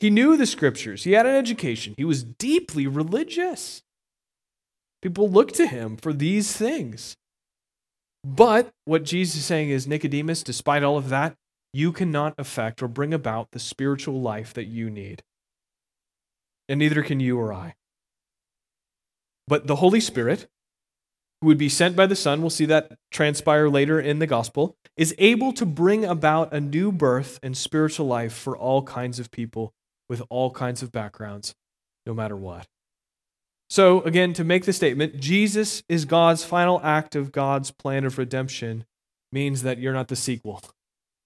He 0.00 0.10
knew 0.10 0.36
the 0.36 0.46
scriptures, 0.46 1.04
he 1.04 1.12
had 1.12 1.26
an 1.26 1.36
education, 1.36 1.94
he 1.96 2.04
was 2.04 2.24
deeply 2.24 2.86
religious. 2.86 3.82
People 5.04 5.28
look 5.28 5.52
to 5.52 5.66
him 5.66 5.98
for 5.98 6.14
these 6.14 6.56
things. 6.56 7.14
But 8.24 8.70
what 8.86 9.04
Jesus 9.04 9.36
is 9.36 9.44
saying 9.44 9.68
is, 9.68 9.86
Nicodemus, 9.86 10.42
despite 10.42 10.82
all 10.82 10.96
of 10.96 11.10
that, 11.10 11.34
you 11.74 11.92
cannot 11.92 12.32
affect 12.38 12.82
or 12.82 12.88
bring 12.88 13.12
about 13.12 13.50
the 13.50 13.58
spiritual 13.58 14.22
life 14.22 14.54
that 14.54 14.64
you 14.64 14.88
need. 14.88 15.22
And 16.70 16.78
neither 16.78 17.02
can 17.02 17.20
you 17.20 17.38
or 17.38 17.52
I. 17.52 17.74
But 19.46 19.66
the 19.66 19.76
Holy 19.76 20.00
Spirit, 20.00 20.46
who 21.42 21.48
would 21.48 21.58
be 21.58 21.68
sent 21.68 21.96
by 21.96 22.06
the 22.06 22.16
Son, 22.16 22.40
we'll 22.40 22.48
see 22.48 22.64
that 22.64 22.96
transpire 23.10 23.68
later 23.68 24.00
in 24.00 24.20
the 24.20 24.26
gospel, 24.26 24.74
is 24.96 25.14
able 25.18 25.52
to 25.52 25.66
bring 25.66 26.06
about 26.06 26.50
a 26.54 26.62
new 26.62 26.90
birth 26.90 27.38
and 27.42 27.54
spiritual 27.54 28.06
life 28.06 28.32
for 28.32 28.56
all 28.56 28.82
kinds 28.82 29.18
of 29.18 29.30
people 29.30 29.74
with 30.08 30.22
all 30.30 30.50
kinds 30.50 30.82
of 30.82 30.90
backgrounds, 30.90 31.54
no 32.06 32.14
matter 32.14 32.38
what. 32.38 32.66
So, 33.74 34.02
again, 34.02 34.34
to 34.34 34.44
make 34.44 34.66
the 34.66 34.72
statement, 34.72 35.18
Jesus 35.18 35.82
is 35.88 36.04
God's 36.04 36.44
final 36.44 36.80
act 36.84 37.16
of 37.16 37.32
God's 37.32 37.72
plan 37.72 38.04
of 38.04 38.18
redemption 38.18 38.84
means 39.32 39.64
that 39.64 39.80
you're 39.80 39.92
not 39.92 40.06
the 40.06 40.14
sequel, 40.14 40.62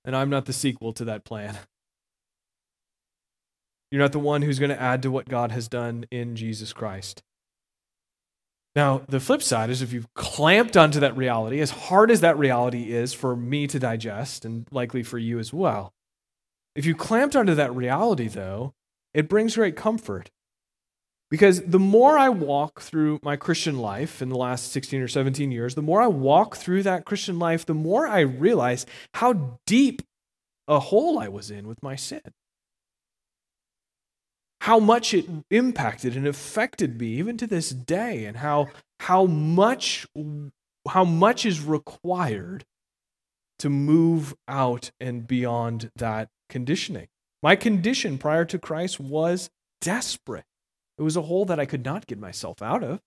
and 0.03 0.17
I'm 0.17 0.31
not 0.31 0.47
the 0.47 0.55
sequel 0.55 0.95
to 0.95 1.05
that 1.05 1.27
plan. 1.27 1.59
You're 3.91 4.01
not 4.01 4.13
the 4.13 4.19
one 4.19 4.41
who's 4.41 4.59
going 4.59 4.71
to 4.71 4.81
add 4.81 5.03
to 5.03 5.11
what 5.11 5.29
God 5.29 5.53
has 5.53 5.69
done 5.69 6.07
in 6.11 6.37
Jesus 6.37 6.73
Christ. 6.73 7.23
Now, 8.75 9.03
the 9.07 9.21
flip 9.21 9.43
side 9.43 9.69
is 9.69 9.83
if 9.83 9.93
you've 9.93 10.15
clamped 10.15 10.75
onto 10.75 11.01
that 11.01 11.19
reality, 11.19 11.61
as 11.61 11.73
hard 11.73 12.11
as 12.11 12.23
that 12.23 12.39
reality 12.39 12.95
is 12.95 13.13
for 13.13 13.37
me 13.37 13.67
to 13.67 13.79
digest, 13.79 14.47
and 14.47 14.67
likely 14.71 15.03
for 15.03 15.19
you 15.19 15.39
as 15.39 15.53
well, 15.53 15.93
if 16.75 16.87
you 16.87 16.95
clamped 16.95 17.37
onto 17.37 17.55
that 17.57 17.77
reality, 17.77 18.27
though, 18.27 18.73
it 19.13 19.29
brings 19.29 19.57
great 19.57 19.77
comfort. 19.77 20.31
Because 21.31 21.61
the 21.63 21.79
more 21.79 22.17
I 22.17 22.31
walk 22.31 22.81
through 22.81 23.21
my 23.23 23.37
Christian 23.37 23.79
life 23.79 24.23
in 24.23 24.31
the 24.31 24.37
last 24.37 24.73
16 24.73 25.01
or 25.03 25.09
17 25.09 25.53
years, 25.53 25.75
the 25.75 25.83
more 25.83 26.01
I 26.01 26.07
walk 26.07 26.57
through 26.57 26.85
that 26.85 27.05
Christian 27.05 27.39
life, 27.39 27.67
the 27.67 27.75
more 27.75 28.07
I 28.07 28.21
realize 28.21 28.87
how 29.15 29.59
deep 29.67 30.03
a 30.67 30.81
hole 30.81 31.19
I 31.19 31.29
was 31.29 31.51
in 31.51 31.67
with 31.67 31.83
my 31.83 31.97
sin. 31.97 32.23
How 34.63 34.79
much 34.79 35.13
it 35.13 35.27
impacted 35.51 36.17
and 36.17 36.27
affected 36.27 36.99
me 36.99 37.09
even 37.09 37.37
to 37.39 37.47
this 37.47 37.71
day, 37.71 38.25
and 38.25 38.39
how, 38.39 38.69
how, 39.01 39.27
much, 39.27 40.07
how 40.89 41.05
much 41.05 41.47
is 41.47 41.61
required 41.61 42.65
to 43.59 43.69
move 43.69 44.35
out 44.47 44.91
and 45.01 45.27
beyond 45.27 45.91
that 45.97 46.29
conditioning. 46.49 47.09
My 47.43 47.57
condition 47.57 48.19
prior 48.19 48.45
to 48.47 48.59
Christ 48.59 48.99
was 48.99 49.51
desperate. 49.81 50.45
It 50.99 51.03
was 51.03 51.17
a 51.17 51.23
hole 51.23 51.45
that 51.45 51.61
I 51.61 51.67
could 51.67 51.85
not 51.85 52.07
get 52.07 52.19
myself 52.19 52.61
out 52.61 52.83
of. 52.83 53.01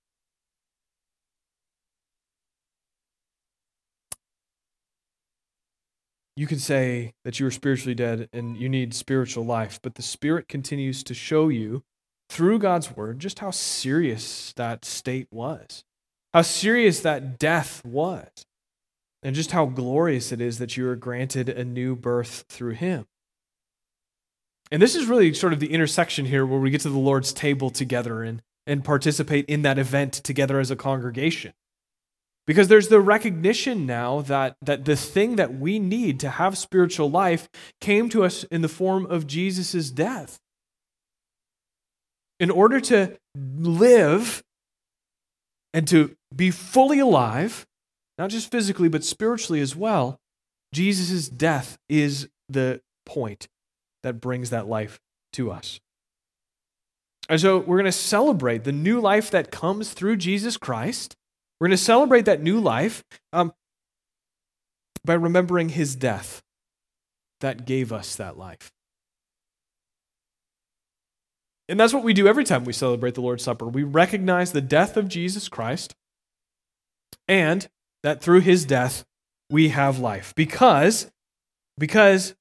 you 6.35 6.47
can 6.47 6.59
say 6.59 7.13
that 7.23 7.39
you 7.39 7.45
are 7.45 7.51
spiritually 7.51 7.93
dead 7.93 8.27
and 8.33 8.57
you 8.57 8.69
need 8.69 8.93
spiritual 8.93 9.45
life, 9.45 9.79
but 9.83 9.95
the 9.95 10.01
Spirit 10.01 10.47
continues 10.47 11.03
to 11.03 11.13
show 11.13 11.49
you 11.49 11.83
through 12.29 12.57
God's 12.57 12.95
word 12.95 13.19
just 13.19 13.39
how 13.39 13.51
serious 13.51 14.53
that 14.55 14.85
state 14.85 15.27
was, 15.29 15.83
how 16.33 16.41
serious 16.41 17.01
that 17.01 17.37
death 17.37 17.85
was, 17.85 18.27
and 19.21 19.35
just 19.35 19.51
how 19.51 19.65
glorious 19.65 20.31
it 20.31 20.41
is 20.41 20.57
that 20.57 20.77
you 20.77 20.87
are 20.87 20.95
granted 20.95 21.49
a 21.49 21.63
new 21.63 21.95
birth 21.95 22.45
through 22.49 22.73
Him. 22.73 23.05
And 24.71 24.81
this 24.81 24.95
is 24.95 25.07
really 25.07 25.33
sort 25.33 25.51
of 25.51 25.59
the 25.59 25.73
intersection 25.73 26.25
here 26.25 26.45
where 26.45 26.59
we 26.59 26.69
get 26.69 26.81
to 26.81 26.89
the 26.89 26.97
Lord's 26.97 27.33
table 27.33 27.69
together 27.69 28.23
and, 28.23 28.41
and 28.65 28.83
participate 28.83 29.45
in 29.45 29.63
that 29.63 29.77
event 29.77 30.13
together 30.13 30.59
as 30.59 30.71
a 30.71 30.77
congregation. 30.77 31.53
Because 32.47 32.69
there's 32.69 32.87
the 32.87 33.01
recognition 33.01 33.85
now 33.85 34.21
that, 34.21 34.55
that 34.61 34.85
the 34.85 34.95
thing 34.95 35.35
that 35.35 35.53
we 35.53 35.77
need 35.77 36.19
to 36.21 36.29
have 36.29 36.57
spiritual 36.57 37.09
life 37.09 37.49
came 37.81 38.09
to 38.09 38.23
us 38.23 38.45
in 38.45 38.61
the 38.61 38.69
form 38.69 39.05
of 39.05 39.27
Jesus' 39.27 39.91
death. 39.91 40.39
In 42.39 42.49
order 42.49 42.79
to 42.81 43.17
live 43.35 44.41
and 45.73 45.87
to 45.89 46.15
be 46.35 46.49
fully 46.49 46.99
alive, 46.99 47.67
not 48.17 48.31
just 48.31 48.49
physically, 48.49 48.89
but 48.89 49.03
spiritually 49.03 49.61
as 49.61 49.75
well, 49.75 50.17
Jesus' 50.73 51.29
death 51.29 51.77
is 51.89 52.29
the 52.49 52.81
point 53.05 53.47
that 54.03 54.21
brings 54.21 54.49
that 54.49 54.67
life 54.67 54.99
to 55.33 55.51
us. 55.51 55.79
And 57.29 57.39
so 57.39 57.59
we're 57.59 57.77
going 57.77 57.85
to 57.85 57.91
celebrate 57.91 58.63
the 58.63 58.71
new 58.71 58.99
life 58.99 59.31
that 59.31 59.51
comes 59.51 59.93
through 59.93 60.17
Jesus 60.17 60.57
Christ 60.57 61.15
we're 61.61 61.67
going 61.67 61.77
to 61.77 61.83
celebrate 61.83 62.25
that 62.25 62.41
new 62.41 62.59
life 62.59 63.03
um, 63.33 63.53
by 65.05 65.13
remembering 65.13 65.69
his 65.69 65.95
death 65.95 66.41
that 67.39 67.67
gave 67.67 67.93
us 67.93 68.15
that 68.15 68.35
life. 68.35 68.71
And 71.69 71.79
that's 71.79 71.93
what 71.93 72.03
we 72.03 72.15
do 72.15 72.27
every 72.27 72.45
time 72.45 72.63
we 72.63 72.73
celebrate 72.73 73.13
the 73.13 73.21
Lord's 73.21 73.43
Supper. 73.43 73.67
We 73.67 73.83
recognize 73.83 74.53
the 74.53 74.61
death 74.61 74.97
of 74.97 75.07
Jesus 75.07 75.47
Christ 75.49 75.93
and 77.27 77.69
that 78.01 78.23
through 78.23 78.39
his 78.39 78.65
death 78.65 79.05
we 79.51 79.69
have 79.69 79.99
life 79.99 80.33
because 80.35 81.11
because 81.77 82.33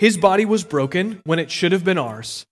his 0.00 0.16
body 0.16 0.46
was 0.46 0.64
broken 0.64 1.20
when 1.24 1.38
it 1.38 1.50
should 1.50 1.72
have 1.72 1.84
been 1.84 1.98
ours 1.98 2.46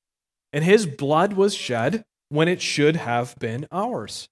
and 0.52 0.62
his 0.62 0.84
blood 0.84 1.32
was 1.32 1.54
shed 1.54 2.04
when 2.28 2.46
it 2.46 2.60
should 2.60 2.94
have 2.94 3.34
been 3.38 3.66
ours 3.72 4.28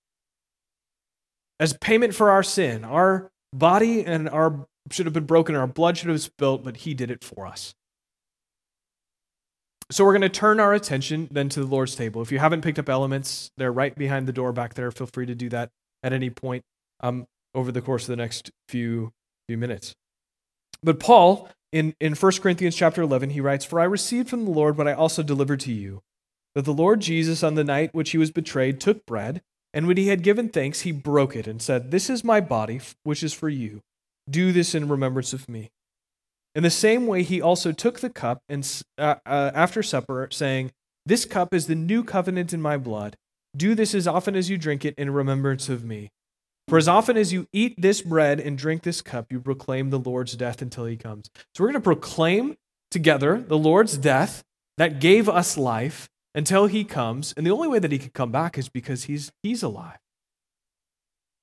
as 1.58 1.72
payment 1.80 2.14
for 2.14 2.30
our 2.30 2.42
sin. 2.42 2.84
Our 2.84 3.30
body 3.54 4.04
and 4.04 4.28
our 4.28 4.66
should 4.92 5.06
have 5.06 5.14
been 5.14 5.24
broken, 5.24 5.56
our 5.56 5.66
blood 5.66 5.96
should 5.96 6.08
have 6.08 6.16
been 6.16 6.20
spilt, 6.20 6.62
but 6.62 6.76
he 6.76 6.92
did 6.92 7.10
it 7.10 7.24
for 7.24 7.46
us. 7.46 7.72
So 9.90 10.04
we're 10.04 10.12
going 10.12 10.20
to 10.20 10.28
turn 10.28 10.60
our 10.60 10.74
attention 10.74 11.26
then 11.30 11.48
to 11.48 11.60
the 11.60 11.66
Lord's 11.66 11.96
table. 11.96 12.20
If 12.20 12.30
you 12.30 12.38
haven't 12.38 12.60
picked 12.60 12.78
up 12.78 12.90
elements, 12.90 13.50
they're 13.56 13.72
right 13.72 13.96
behind 13.96 14.28
the 14.28 14.32
door 14.34 14.52
back 14.52 14.74
there. 14.74 14.90
Feel 14.90 15.06
free 15.06 15.24
to 15.24 15.34
do 15.34 15.48
that 15.48 15.70
at 16.02 16.12
any 16.12 16.28
point 16.28 16.64
um, 17.00 17.24
over 17.54 17.72
the 17.72 17.80
course 17.80 18.02
of 18.02 18.08
the 18.08 18.16
next 18.16 18.50
few 18.68 19.14
few 19.48 19.56
minutes. 19.56 19.94
But 20.82 21.00
Paul, 21.00 21.48
in, 21.72 21.94
in 22.00 22.14
1 22.14 22.32
Corinthians 22.40 22.76
chapter 22.76 23.02
11, 23.02 23.30
he 23.30 23.40
writes, 23.40 23.64
For 23.64 23.80
I 23.80 23.84
received 23.84 24.28
from 24.28 24.44
the 24.44 24.50
Lord 24.50 24.76
what 24.78 24.88
I 24.88 24.92
also 24.92 25.22
delivered 25.22 25.60
to 25.60 25.72
you, 25.72 26.02
that 26.54 26.64
the 26.64 26.72
Lord 26.72 27.00
Jesus, 27.00 27.42
on 27.42 27.54
the 27.54 27.64
night 27.64 27.90
which 27.92 28.10
he 28.10 28.18
was 28.18 28.30
betrayed, 28.30 28.80
took 28.80 29.04
bread, 29.06 29.42
and 29.74 29.86
when 29.86 29.96
he 29.96 30.08
had 30.08 30.22
given 30.22 30.48
thanks, 30.48 30.80
he 30.80 30.92
broke 30.92 31.36
it 31.36 31.46
and 31.46 31.60
said, 31.60 31.90
This 31.90 32.08
is 32.08 32.24
my 32.24 32.40
body, 32.40 32.80
which 33.02 33.22
is 33.22 33.34
for 33.34 33.48
you. 33.48 33.82
Do 34.28 34.52
this 34.52 34.74
in 34.74 34.88
remembrance 34.88 35.32
of 35.32 35.48
me. 35.48 35.70
In 36.54 36.62
the 36.62 36.70
same 36.70 37.06
way, 37.06 37.22
he 37.22 37.42
also 37.42 37.72
took 37.72 38.00
the 38.00 38.08
cup 38.08 38.38
and 38.48 38.66
uh, 38.96 39.16
uh, 39.26 39.50
after 39.54 39.82
supper, 39.82 40.28
saying, 40.32 40.72
This 41.04 41.26
cup 41.26 41.52
is 41.52 41.66
the 41.66 41.74
new 41.74 42.02
covenant 42.02 42.54
in 42.54 42.62
my 42.62 42.78
blood. 42.78 43.16
Do 43.54 43.74
this 43.74 43.94
as 43.94 44.06
often 44.06 44.34
as 44.34 44.48
you 44.48 44.56
drink 44.56 44.84
it 44.84 44.94
in 44.96 45.10
remembrance 45.10 45.68
of 45.68 45.84
me. 45.84 46.10
For 46.68 46.78
as 46.78 46.88
often 46.88 47.16
as 47.16 47.32
you 47.32 47.46
eat 47.52 47.80
this 47.80 48.02
bread 48.02 48.40
and 48.40 48.58
drink 48.58 48.82
this 48.82 49.00
cup, 49.00 49.30
you 49.30 49.40
proclaim 49.40 49.90
the 49.90 50.00
Lord's 50.00 50.34
death 50.36 50.60
until 50.60 50.84
he 50.84 50.96
comes. 50.96 51.30
So 51.54 51.62
we're 51.62 51.68
going 51.68 51.74
to 51.74 51.80
proclaim 51.80 52.56
together 52.90 53.40
the 53.40 53.58
Lord's 53.58 53.96
death 53.96 54.42
that 54.76 55.00
gave 55.00 55.28
us 55.28 55.56
life 55.56 56.08
until 56.34 56.66
he 56.66 56.82
comes. 56.84 57.32
And 57.36 57.46
the 57.46 57.52
only 57.52 57.68
way 57.68 57.78
that 57.78 57.92
he 57.92 57.98
could 57.98 58.14
come 58.14 58.32
back 58.32 58.58
is 58.58 58.68
because 58.68 59.04
he's, 59.04 59.30
he's 59.42 59.62
alive. 59.62 59.98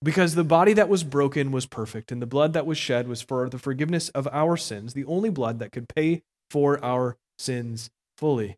Because 0.03 0.35
the 0.35 0.43
body 0.43 0.73
that 0.73 0.89
was 0.89 1.05
broken 1.05 1.53
was 1.53 1.65
perfect, 1.65 2.11
and 2.11 2.21
the 2.21 2.27
blood 2.27 2.51
that 2.51 2.65
was 2.65 2.77
shed 2.77 3.07
was 3.07 3.21
for 3.21 3.47
the 3.47 3.57
forgiveness 3.57 4.09
of 4.09 4.27
our 4.33 4.57
sins, 4.57 4.93
the 4.93 5.05
only 5.05 5.29
blood 5.29 5.59
that 5.59 5.71
could 5.71 5.87
pay 5.87 6.23
for 6.49 6.83
our 6.83 7.17
sins 7.37 7.89
fully. 8.17 8.57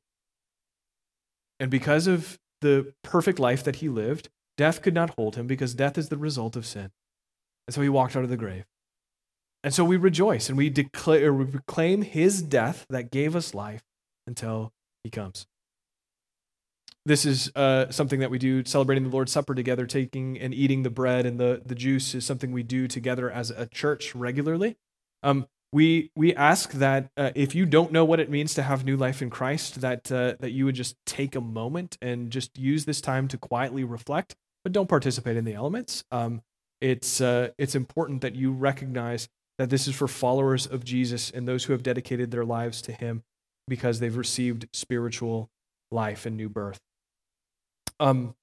And 1.60 1.70
because 1.70 2.08
of 2.08 2.40
the 2.62 2.94
perfect 3.04 3.38
life 3.38 3.64
that 3.64 3.76
he 3.76 3.90
lived, 3.90 4.30
death 4.58 4.82
could 4.82 4.94
not 4.94 5.12
hold 5.12 5.36
him 5.36 5.48
because 5.48 5.74
death 5.74 5.98
is 5.98 6.10
the 6.10 6.18
result 6.18 6.56
of 6.56 6.66
sin. 6.66 6.92
And 7.68 7.74
so 7.74 7.82
he 7.82 7.90
walked 7.90 8.16
out 8.16 8.24
of 8.24 8.30
the 8.30 8.38
grave. 8.38 8.66
And 9.64 9.74
so 9.74 9.84
we 9.84 9.98
rejoice 9.98 10.50
and 10.50 10.58
we 10.58 10.70
declare 10.70 11.34
we 11.34 11.46
proclaim 11.46 12.04
his 12.04 12.42
death 12.42 12.86
that 12.90 13.12
gave 13.12 13.36
us 13.36 13.54
life 13.54 13.84
until 14.28 14.72
he 15.04 15.10
comes 15.10 15.48
this 17.06 17.26
is 17.26 17.52
uh, 17.56 17.90
something 17.92 18.20
that 18.20 18.32
we 18.32 18.40
do 18.40 18.66
celebrating 18.66 19.04
the 19.04 19.10
lord's 19.10 19.32
supper 19.32 19.54
together 19.54 19.86
taking 19.86 20.40
and 20.40 20.54
eating 20.54 20.84
the 20.84 20.90
bread 20.90 21.26
and 21.26 21.40
the, 21.40 21.62
the 21.66 21.76
juice 21.76 22.16
is 22.16 22.26
something 22.26 22.52
we 22.52 22.64
do 22.64 22.88
together 22.88 23.30
as 23.30 23.52
a 23.52 23.68
church 23.68 24.16
regularly 24.16 24.76
um, 25.24 25.46
we 25.72 26.12
we 26.16 26.34
ask 26.36 26.72
that 26.74 27.10
uh, 27.18 27.32
if 27.36 27.56
you 27.56 27.66
don't 27.66 27.92
know 27.92 28.06
what 28.06 28.20
it 28.20 28.30
means 28.30 28.54
to 28.54 28.64
have 28.64 28.86
new 28.86 28.98
life 28.98 29.22
in 29.22 29.30
christ 29.30 29.82
that 29.82 30.12
uh, 30.12 30.36
that 30.40 30.52
you 30.52 30.66
would 30.66 30.76
just 30.76 30.96
take 31.06 31.36
a 31.36 31.42
moment 31.42 31.98
and 32.02 32.32
just 32.32 32.58
use 32.58 32.86
this 32.86 33.02
time 33.02 33.28
to 33.28 33.38
quietly 33.38 33.84
reflect 33.84 34.36
but 34.66 34.74
don't 34.74 34.90
participate 34.90 35.38
in 35.38 35.46
the 35.46 35.54
elements 35.54 36.04
um, 36.12 36.42
it's 36.82 37.22
uh, 37.22 37.50
it's 37.58 37.76
important 37.76 38.20
that 38.22 38.36
you 38.36 38.52
recognize 38.52 39.30
that 39.58 39.70
this 39.70 39.88
is 39.88 39.96
for 39.96 40.08
followers 40.10 40.68
of 40.68 40.84
jesus 40.84 41.32
and 41.32 41.48
those 41.48 41.64
who 41.64 41.72
have 41.72 41.84
dedicated 41.84 42.32
their 42.32 42.44
lives 42.44 42.82
to 42.82 42.92
him 42.92 43.24
because 43.68 44.02
they've 44.02 44.18
received 44.18 44.68
spiritual 44.74 45.50
life 45.92 46.26
and 46.26 46.36
new 46.36 46.50
birth 46.50 46.82
um, 48.00 48.36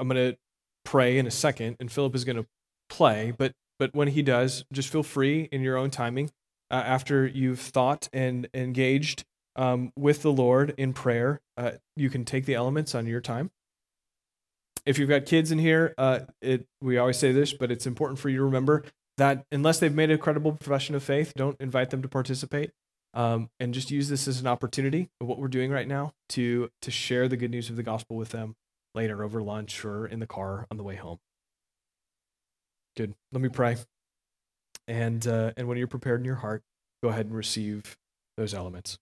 I'm 0.00 0.08
going 0.08 0.32
to 0.32 0.38
pray 0.84 1.18
in 1.18 1.26
a 1.26 1.30
second, 1.30 1.76
and 1.78 1.92
Philip 1.92 2.14
is 2.14 2.24
going 2.24 2.36
to 2.36 2.46
play. 2.88 3.32
But 3.36 3.52
but 3.78 3.94
when 3.94 4.08
he 4.08 4.22
does, 4.22 4.64
just 4.72 4.90
feel 4.90 5.02
free 5.02 5.48
in 5.52 5.62
your 5.62 5.76
own 5.76 5.90
timing. 5.90 6.30
Uh, 6.70 6.82
after 6.86 7.26
you've 7.26 7.60
thought 7.60 8.08
and 8.12 8.48
engaged 8.54 9.24
um, 9.56 9.92
with 9.96 10.22
the 10.22 10.32
Lord 10.32 10.74
in 10.76 10.92
prayer, 10.92 11.40
uh, 11.56 11.72
you 11.96 12.10
can 12.10 12.24
take 12.24 12.44
the 12.46 12.54
elements 12.54 12.94
on 12.94 13.06
your 13.06 13.20
time. 13.20 13.50
If 14.90 14.98
you've 14.98 15.08
got 15.08 15.24
kids 15.24 15.52
in 15.52 15.60
here, 15.60 15.94
uh, 15.98 16.20
it, 16.42 16.66
we 16.80 16.98
always 16.98 17.16
say 17.16 17.30
this, 17.30 17.52
but 17.52 17.70
it's 17.70 17.86
important 17.86 18.18
for 18.18 18.28
you 18.28 18.38
to 18.38 18.42
remember 18.42 18.82
that 19.18 19.44
unless 19.52 19.78
they've 19.78 19.94
made 19.94 20.10
a 20.10 20.18
credible 20.18 20.50
profession 20.50 20.96
of 20.96 21.04
faith, 21.04 21.32
don't 21.36 21.56
invite 21.60 21.90
them 21.90 22.02
to 22.02 22.08
participate 22.08 22.72
um, 23.14 23.50
and 23.60 23.72
just 23.72 23.92
use 23.92 24.08
this 24.08 24.26
as 24.26 24.40
an 24.40 24.48
opportunity 24.48 25.08
of 25.20 25.28
what 25.28 25.38
we're 25.38 25.46
doing 25.46 25.70
right 25.70 25.86
now 25.86 26.10
to 26.30 26.70
to 26.82 26.90
share 26.90 27.28
the 27.28 27.36
good 27.36 27.52
news 27.52 27.70
of 27.70 27.76
the 27.76 27.84
gospel 27.84 28.16
with 28.16 28.30
them 28.30 28.56
later 28.96 29.22
over 29.22 29.40
lunch 29.40 29.84
or 29.84 30.08
in 30.08 30.18
the 30.18 30.26
car 30.26 30.66
on 30.72 30.76
the 30.76 30.82
way 30.82 30.96
home. 30.96 31.18
Good. 32.96 33.14
Let 33.30 33.42
me 33.42 33.48
pray. 33.48 33.76
And 34.88 35.24
uh, 35.24 35.52
and 35.56 35.68
when 35.68 35.78
you're 35.78 35.86
prepared 35.86 36.18
in 36.18 36.24
your 36.24 36.34
heart, 36.34 36.64
go 37.00 37.10
ahead 37.10 37.26
and 37.26 37.36
receive 37.36 37.96
those 38.36 38.54
elements. 38.54 38.98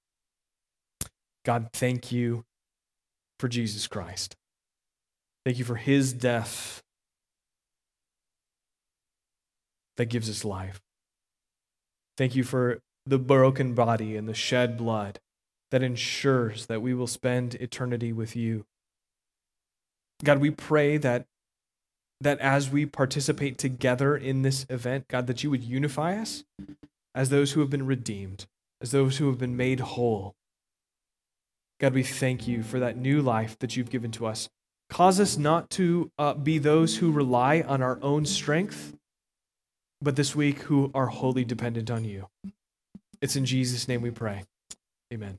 God, 1.46 1.70
thank 1.72 2.12
you 2.12 2.44
for 3.40 3.48
Jesus 3.48 3.86
Christ. 3.86 4.36
Thank 5.48 5.58
you 5.58 5.64
for 5.64 5.76
his 5.76 6.12
death 6.12 6.82
that 9.96 10.10
gives 10.10 10.28
us 10.28 10.44
life. 10.44 10.82
Thank 12.18 12.36
you 12.36 12.44
for 12.44 12.82
the 13.06 13.18
broken 13.18 13.72
body 13.72 14.14
and 14.14 14.28
the 14.28 14.34
shed 14.34 14.76
blood 14.76 15.20
that 15.70 15.82
ensures 15.82 16.66
that 16.66 16.82
we 16.82 16.92
will 16.92 17.06
spend 17.06 17.54
eternity 17.54 18.12
with 18.12 18.36
you. 18.36 18.66
God, 20.22 20.38
we 20.38 20.50
pray 20.50 20.98
that 20.98 21.24
that 22.20 22.38
as 22.40 22.68
we 22.68 22.84
participate 22.84 23.56
together 23.56 24.14
in 24.14 24.42
this 24.42 24.66
event, 24.68 25.08
God, 25.08 25.26
that 25.28 25.42
you 25.42 25.48
would 25.48 25.64
unify 25.64 26.18
us 26.18 26.44
as 27.14 27.30
those 27.30 27.52
who 27.52 27.60
have 27.60 27.70
been 27.70 27.86
redeemed, 27.86 28.44
as 28.82 28.90
those 28.90 29.16
who 29.16 29.28
have 29.28 29.38
been 29.38 29.56
made 29.56 29.80
whole. 29.80 30.34
God, 31.80 31.94
we 31.94 32.02
thank 32.02 32.46
you 32.46 32.62
for 32.62 32.78
that 32.78 32.98
new 32.98 33.22
life 33.22 33.58
that 33.60 33.78
you've 33.78 33.88
given 33.88 34.10
to 34.10 34.26
us. 34.26 34.50
Cause 34.90 35.20
us 35.20 35.36
not 35.36 35.68
to 35.70 36.10
uh, 36.18 36.34
be 36.34 36.58
those 36.58 36.96
who 36.96 37.12
rely 37.12 37.60
on 37.60 37.82
our 37.82 37.98
own 38.02 38.24
strength, 38.24 38.94
but 40.00 40.16
this 40.16 40.34
week 40.34 40.60
who 40.60 40.90
are 40.94 41.06
wholly 41.06 41.44
dependent 41.44 41.90
on 41.90 42.04
you. 42.04 42.28
It's 43.20 43.36
in 43.36 43.44
Jesus' 43.44 43.86
name 43.86 44.00
we 44.00 44.10
pray. 44.10 44.44
Amen. 45.12 45.38